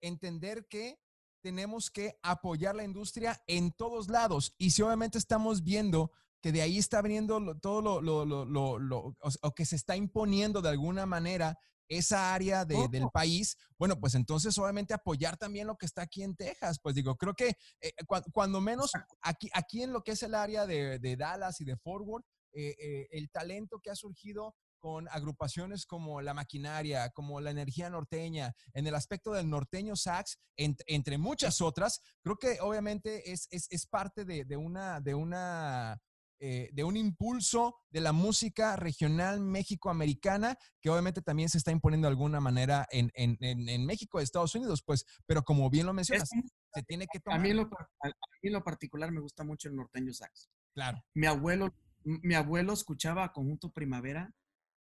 [0.00, 0.98] entender que
[1.40, 4.54] tenemos que apoyar la industria en todos lados.
[4.58, 6.10] Y si obviamente estamos viendo
[6.44, 10.60] que de ahí está viniendo todo lo, lo, lo, lo o, que se está imponiendo
[10.60, 15.86] de alguna manera esa área del país, bueno, pues entonces obviamente apoyar también lo que
[15.86, 16.78] está aquí en Texas.
[16.82, 17.92] Pues digo, creo que eh,
[18.30, 18.92] cuando menos
[19.22, 22.76] aquí, aquí en lo que es el área de, de Dallas y de Forward, eh,
[22.78, 28.54] eh, el talento que ha surgido con agrupaciones como La Maquinaria, como La Energía Norteña,
[28.74, 33.86] en el aspecto del norteño sax, entre muchas otras, creo que obviamente es, es, es
[33.86, 35.98] parte de, de, una, de una
[36.40, 42.06] eh, de un impulso de la música regional México-americana, que obviamente también se está imponiendo
[42.06, 46.28] de alguna manera en, en, en, México, Estados Unidos, pues, pero como bien lo mencionas,
[46.28, 47.38] se tiene que tomar.
[47.38, 48.10] A mí, en lo, a
[48.42, 50.50] lo particular me gusta mucho el norteño sax.
[50.74, 51.02] Claro.
[51.14, 51.74] Mi abuelo,
[52.04, 54.34] mi abuelo escuchaba Conjunto Primavera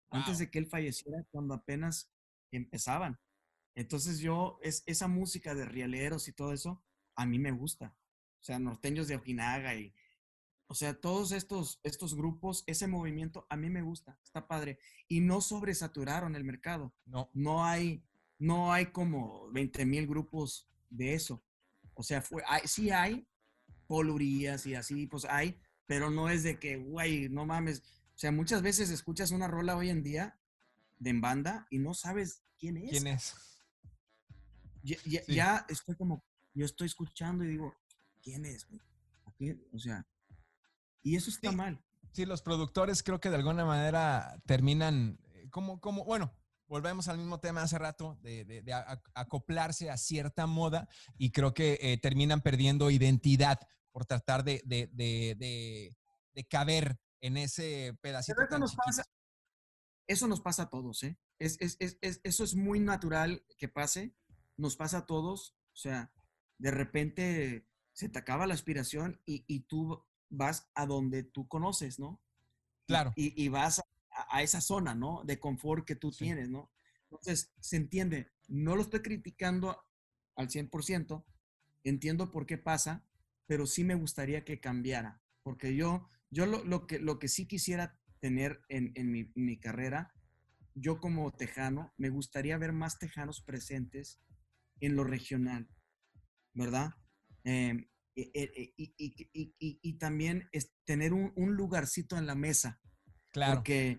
[0.09, 2.11] antes de que él falleciera, cuando apenas
[2.51, 3.19] empezaban.
[3.75, 6.83] Entonces yo, es, esa música de rialeros y todo eso,
[7.15, 7.95] a mí me gusta.
[8.39, 9.93] O sea, norteños de Ojinaga y
[10.67, 14.79] o sea, todos estos, estos grupos, ese movimiento, a mí me gusta, está padre.
[15.07, 16.93] Y no sobresaturaron el mercado.
[17.05, 17.29] No.
[17.33, 18.03] No hay,
[18.37, 21.41] no hay como 20 mil grupos de eso.
[21.93, 23.25] O sea, fue, sí hay
[23.87, 27.79] polurías y así, pues hay, pero no es de que, güey, no mames.
[28.13, 30.37] O sea, muchas veces escuchas una rola hoy en día
[30.99, 32.89] de en banda y no sabes quién es.
[32.89, 33.35] ¿Quién es?
[34.83, 34.97] Ya,
[35.27, 37.73] ya, estoy como, yo estoy escuchando y digo,
[38.21, 38.67] ¿quién es?
[39.73, 40.05] O sea,
[41.07, 41.81] y eso está mal.
[42.11, 46.33] Sí, los productores creo que de alguna manera terminan eh, como, como bueno,
[46.67, 48.63] volvemos al mismo tema hace rato, de,
[49.13, 53.59] acoplarse a cierta moda y creo que eh, terminan perdiendo identidad
[53.91, 54.61] por tratar de,
[56.49, 58.41] caber en ese pedacito.
[58.41, 59.03] eso, nos pasa,
[60.07, 61.17] eso nos pasa a todos, ¿eh?
[61.39, 64.13] Es, eso es muy natural que pase,
[64.57, 66.11] nos pasa a todos, o sea,
[66.57, 71.99] de repente se te acaba la aspiración y, y tú vas a donde tú conoces,
[71.99, 72.21] ¿no?
[72.85, 73.13] Claro.
[73.15, 73.81] Y, vas
[74.29, 75.23] a, esa zona, ¿no?
[75.25, 76.71] De confort que tú tienes, ¿no?
[77.03, 78.31] Entonces, se entiende.
[78.47, 79.77] No lo estoy criticando
[80.35, 81.25] al 100%,
[81.83, 83.05] entiendo por qué pasa,
[83.45, 87.99] pero sí me gustaría que cambiara, porque yo, yo lo, que, lo que sí quisiera
[88.19, 90.13] tener en, mi, mi, carrera,
[90.75, 94.21] yo como tejano, me gustaría ver más tejanos presentes
[94.79, 95.67] en lo regional,
[96.53, 96.95] ¿verdad?
[97.43, 102.81] Eh, eh, eh, y, y, también es tener un, lugarcito en la mesa.
[103.29, 103.55] Claro.
[103.55, 103.89] Porque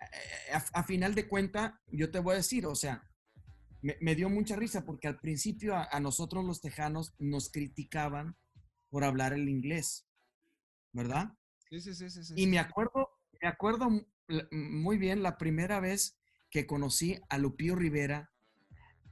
[0.00, 3.10] eh, a, final de cuenta, yo te voy a decir, o sea,
[3.82, 8.36] me, dio mucha risa porque al principio a, nosotros los tejanos nos criticaban
[8.88, 10.06] por hablar el inglés,
[10.92, 11.32] ¿verdad?
[11.70, 12.34] Sí, sí, sí, sí.
[12.36, 13.10] Y me acuerdo,
[13.42, 13.88] me acuerdo
[14.52, 16.20] muy bien la primera vez
[16.50, 18.30] que conocí a Lupío Rivera,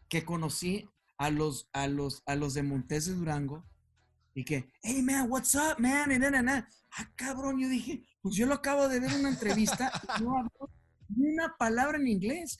[0.08, 3.68] que conocí a los, a los, a los de Montes de Durango,
[4.38, 6.12] y que, hey man, what's up, man?
[6.12, 9.90] Y nada, Ah, cabrón, yo dije, pues yo lo acabo de ver en una entrevista
[10.16, 10.70] y no hablo
[11.08, 12.56] ni una palabra en inglés.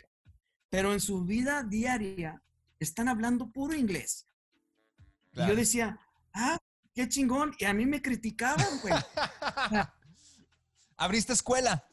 [0.70, 2.42] Pero en su vida diaria
[2.80, 4.26] están hablando puro inglés.
[5.34, 6.00] Y yo decía,
[6.34, 6.58] ah,
[6.92, 7.54] qué chingón.
[7.60, 8.94] Y a mí me criticaban, güey.
[10.96, 11.88] Abriste escuela.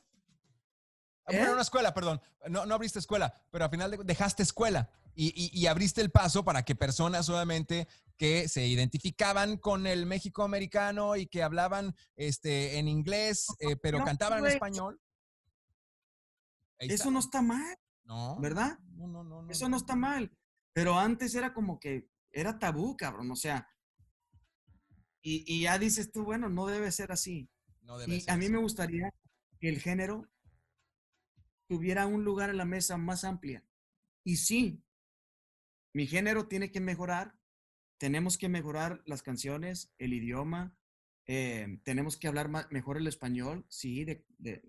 [1.27, 1.37] ¿Eh?
[1.37, 2.19] Bueno, una escuela, perdón.
[2.49, 6.75] No, no abriste escuela, pero al final dejaste escuela y, abriste el paso para que
[6.75, 7.87] personas solamente
[8.17, 14.03] que se identificaban con el México americano y que hablaban este, en inglés, eh, pero
[14.03, 14.99] cantaban en español.
[16.79, 17.77] Eso no está mal.
[18.03, 18.39] No.
[18.39, 18.77] ¿Verdad?
[18.95, 19.49] No, no, no.
[19.49, 20.31] Eso no está mal.
[20.73, 23.67] Pero antes era como que era tabú, cabrón, o sea,
[25.27, 27.49] y, ya dices tú, bueno, no debe ser así.
[28.05, 29.09] y a mí me gustaría
[29.59, 30.29] que el género
[31.67, 33.65] tuviera un lugar en la mesa más amplia.
[34.23, 34.83] Y sí,
[35.93, 37.33] mi género tiene que mejorar,
[37.97, 40.75] tenemos que mejorar las canciones, el idioma,
[41.27, 44.05] eh, tenemos que hablar mejor el español, sí,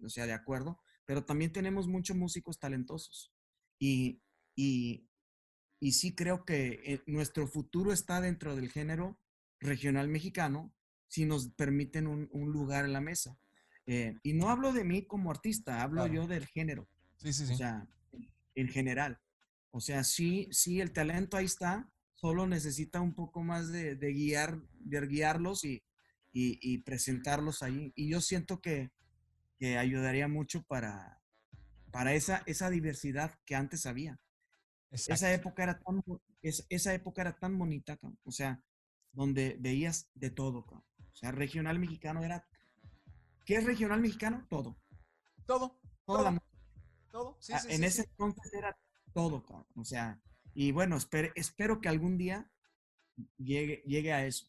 [0.03, 3.33] o sea, de acuerdo, pero también tenemos muchos músicos talentosos.
[3.79, 4.22] Y,
[4.55, 5.09] y,
[5.81, 9.18] y sí creo que eh, nuestro futuro está dentro del género
[9.61, 10.74] regional mexicano
[11.09, 13.39] si nos permiten un, lugar en la mesa.
[13.87, 16.89] Eh, y no hablo de mí como artista, hablo yo del género.
[17.16, 17.53] Sí, sí, sí.
[17.53, 17.87] O sea,
[18.55, 19.20] en general.
[19.70, 24.60] O sea, sí, sí, el talento ahí está, solo necesita un poco más de, guiar,
[24.80, 25.82] de guiarlos y,
[26.32, 27.92] y, presentarlos ahí.
[27.94, 28.90] Y yo siento que,
[29.58, 31.20] que ayudaría mucho para,
[31.92, 34.18] para esa, esa diversidad que antes había.
[34.90, 36.02] Esa época, era tan,
[36.42, 38.62] esa época era tan bonita, o sea,
[39.12, 40.60] donde veías de todo.
[40.60, 42.46] O sea, regional mexicano era...
[43.44, 44.46] ¿Qué es regional mexicano?
[44.48, 44.76] Todo.
[45.46, 45.78] Todo.
[46.04, 46.38] Todo.
[47.10, 47.36] todo.
[47.40, 48.76] Sí, ah, en ese entonces era
[49.12, 49.44] todo,
[49.74, 50.20] o sea,
[50.57, 52.50] y bueno, espero, que algún día
[53.36, 54.46] llegue, llegue a eso.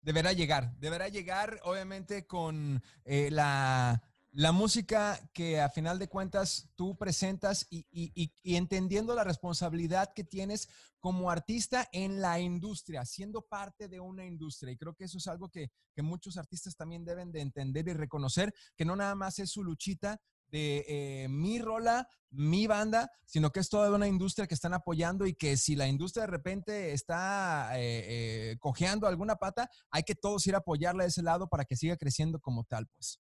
[0.00, 4.00] Deberá llegar, deberá llegar, obviamente, con eh, la
[4.36, 10.68] la música que a final de cuentas tú presentas y, entendiendo la responsabilidad que tienes
[11.00, 14.72] como artista en la industria, siendo parte de una industria.
[14.72, 15.70] Y creo que eso es algo que,
[16.02, 20.20] muchos artistas también deben de entender y reconocer, que no nada más es su luchita
[20.50, 25.26] de eh, mi rola, mi banda, sino que es toda una industria que están apoyando
[25.26, 30.14] y que si la industria de repente está eh, eh, cojeando alguna pata, hay que
[30.14, 33.20] todos ir a apoyarla de ese lado para que siga creciendo como tal, pues.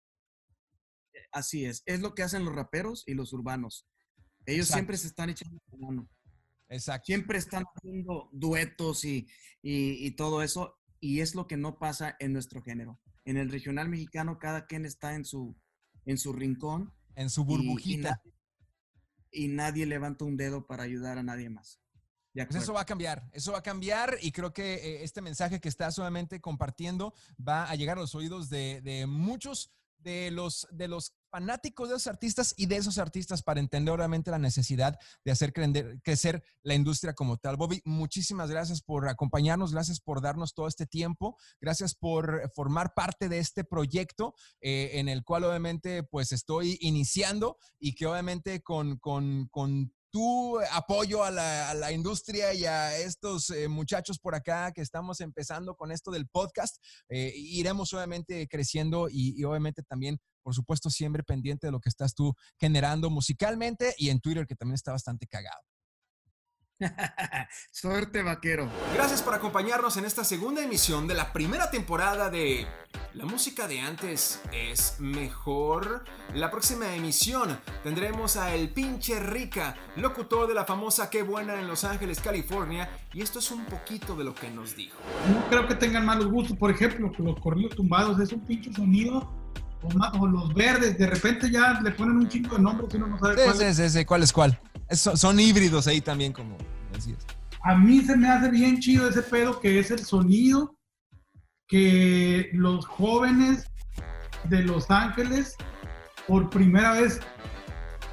[1.31, 3.87] Así es, es lo que hacen los raperos y los urbanos.
[4.45, 6.09] Ellos siempre se están echando la mano.
[6.69, 7.05] Exacto.
[7.05, 9.27] Siempre están haciendo duetos y,
[9.61, 12.99] y, todo eso, y es lo que no pasa en nuestro género.
[13.23, 15.55] En el regional mexicano, cada quien está en su,
[16.05, 16.93] en su rincón.
[17.15, 18.21] En su burbujita.
[19.31, 21.79] Y, nadie levanta un dedo para ayudar a nadie más.
[22.33, 25.61] Pues eso va a cambiar, eso va a cambiar y creo que eh, este mensaje
[25.61, 30.67] que estás solamente compartiendo va a llegar a los oídos de, de muchos de los,
[30.71, 34.97] de los fanáticos de esos artistas y de esos artistas para entender obviamente la necesidad
[35.25, 35.51] de hacer
[36.01, 37.57] crecer la industria como tal.
[37.57, 43.27] Bobby, muchísimas gracias por acompañarnos, gracias por darnos todo este tiempo, gracias por formar parte
[43.27, 48.97] de este proyecto eh, en el cual obviamente pues estoy iniciando y que obviamente con,
[48.99, 54.79] con, con tu apoyo a la, industria y a estos eh, muchachos por acá que
[54.79, 56.77] estamos empezando con esto del podcast,
[57.09, 62.13] eh, iremos obviamente creciendo y, obviamente también, por supuesto, siempre pendiente de lo que estás
[62.13, 65.63] tú generando musicalmente y en Twitter, que también está bastante cagado.
[67.71, 68.69] Suerte, vaquero.
[68.93, 72.67] Gracias por acompañarnos en esta segunda emisión de la primera temporada de
[73.13, 76.03] La música de antes es mejor.
[76.35, 81.67] La próxima emisión tendremos a El Pinche Rica, locutor de la famosa Qué Buena en
[81.67, 84.99] Los Ángeles, California, y esto es un poquito de lo que nos dijo.
[85.33, 89.44] No creo que tengan malos gustos, por ejemplo, los corridos tumbados es un pinche sonido
[90.19, 93.19] o, los verdes, de repente ya le ponen un chingo de nombres y uno no
[93.19, 94.05] sabe cuál, es.
[94.05, 94.59] cuál es cuál.
[94.91, 96.57] son híbridos ahí también, como
[96.93, 97.25] decías.
[97.61, 100.75] A mí se me hace bien chido ese pedo que es el sonido
[101.67, 103.65] que los jóvenes
[104.43, 105.55] de Los Ángeles
[106.27, 107.19] por primera vez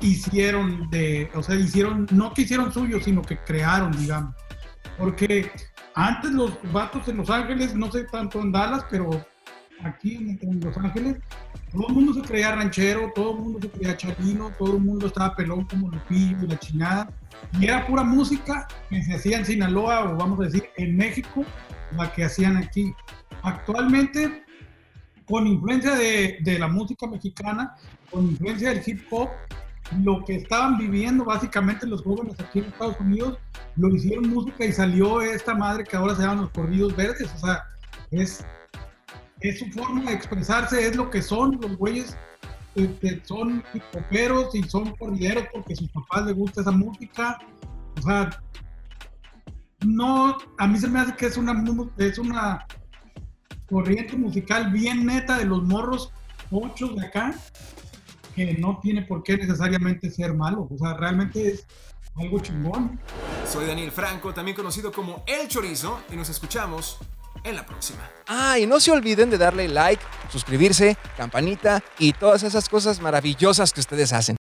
[0.00, 4.34] hicieron de, o sea, hicieron, no que hicieron suyo, sino que crearon, digamos.
[4.98, 5.50] Porque
[5.94, 9.24] antes los vatos en Los Ángeles, no sé tanto en Dallas, pero
[9.84, 11.18] aquí en, Los Ángeles,
[11.72, 15.06] todo el mundo se creía ranchero, todo el mundo se creía chavino, todo el mundo
[15.06, 17.10] estaba pelón como Lupillo y la chingada.
[17.58, 21.44] Y era pura música que se hacía en Sinaloa o vamos a decir en México,
[21.96, 22.94] la que hacían aquí.
[23.42, 24.44] Actualmente,
[25.26, 27.74] con influencia de, de la música mexicana,
[28.10, 29.28] con influencia del hip hop,
[30.02, 33.38] lo que estaban viviendo básicamente los jóvenes aquí en Estados Unidos,
[33.76, 37.30] lo hicieron música y salió esta madre que ahora se llaman los corridos verdes.
[37.34, 37.64] O sea,
[38.10, 38.44] es
[39.42, 42.16] es su forma de expresarse, es lo que son los güeyes
[42.74, 47.38] que son hipoperos y son corrideros porque a sus papás les gusta esa música.
[47.98, 48.30] O sea,
[49.84, 51.62] no, a mí se me hace que es una,
[51.98, 52.66] es una
[53.68, 56.12] corriente musical bien neta de los morros
[56.50, 57.34] muchos de acá,
[58.34, 60.68] que no tiene por qué necesariamente ser malo.
[60.70, 61.66] O sea, realmente es
[62.14, 63.00] algo chingón.
[63.46, 66.98] Soy Daniel Franco, también conocido como El Chorizo, y nos escuchamos
[67.44, 68.08] en la próxima.
[68.26, 73.72] Ah, y no se olviden de darle like, suscribirse, campanita y todas esas cosas maravillosas
[73.72, 74.30] que ustedes hacen.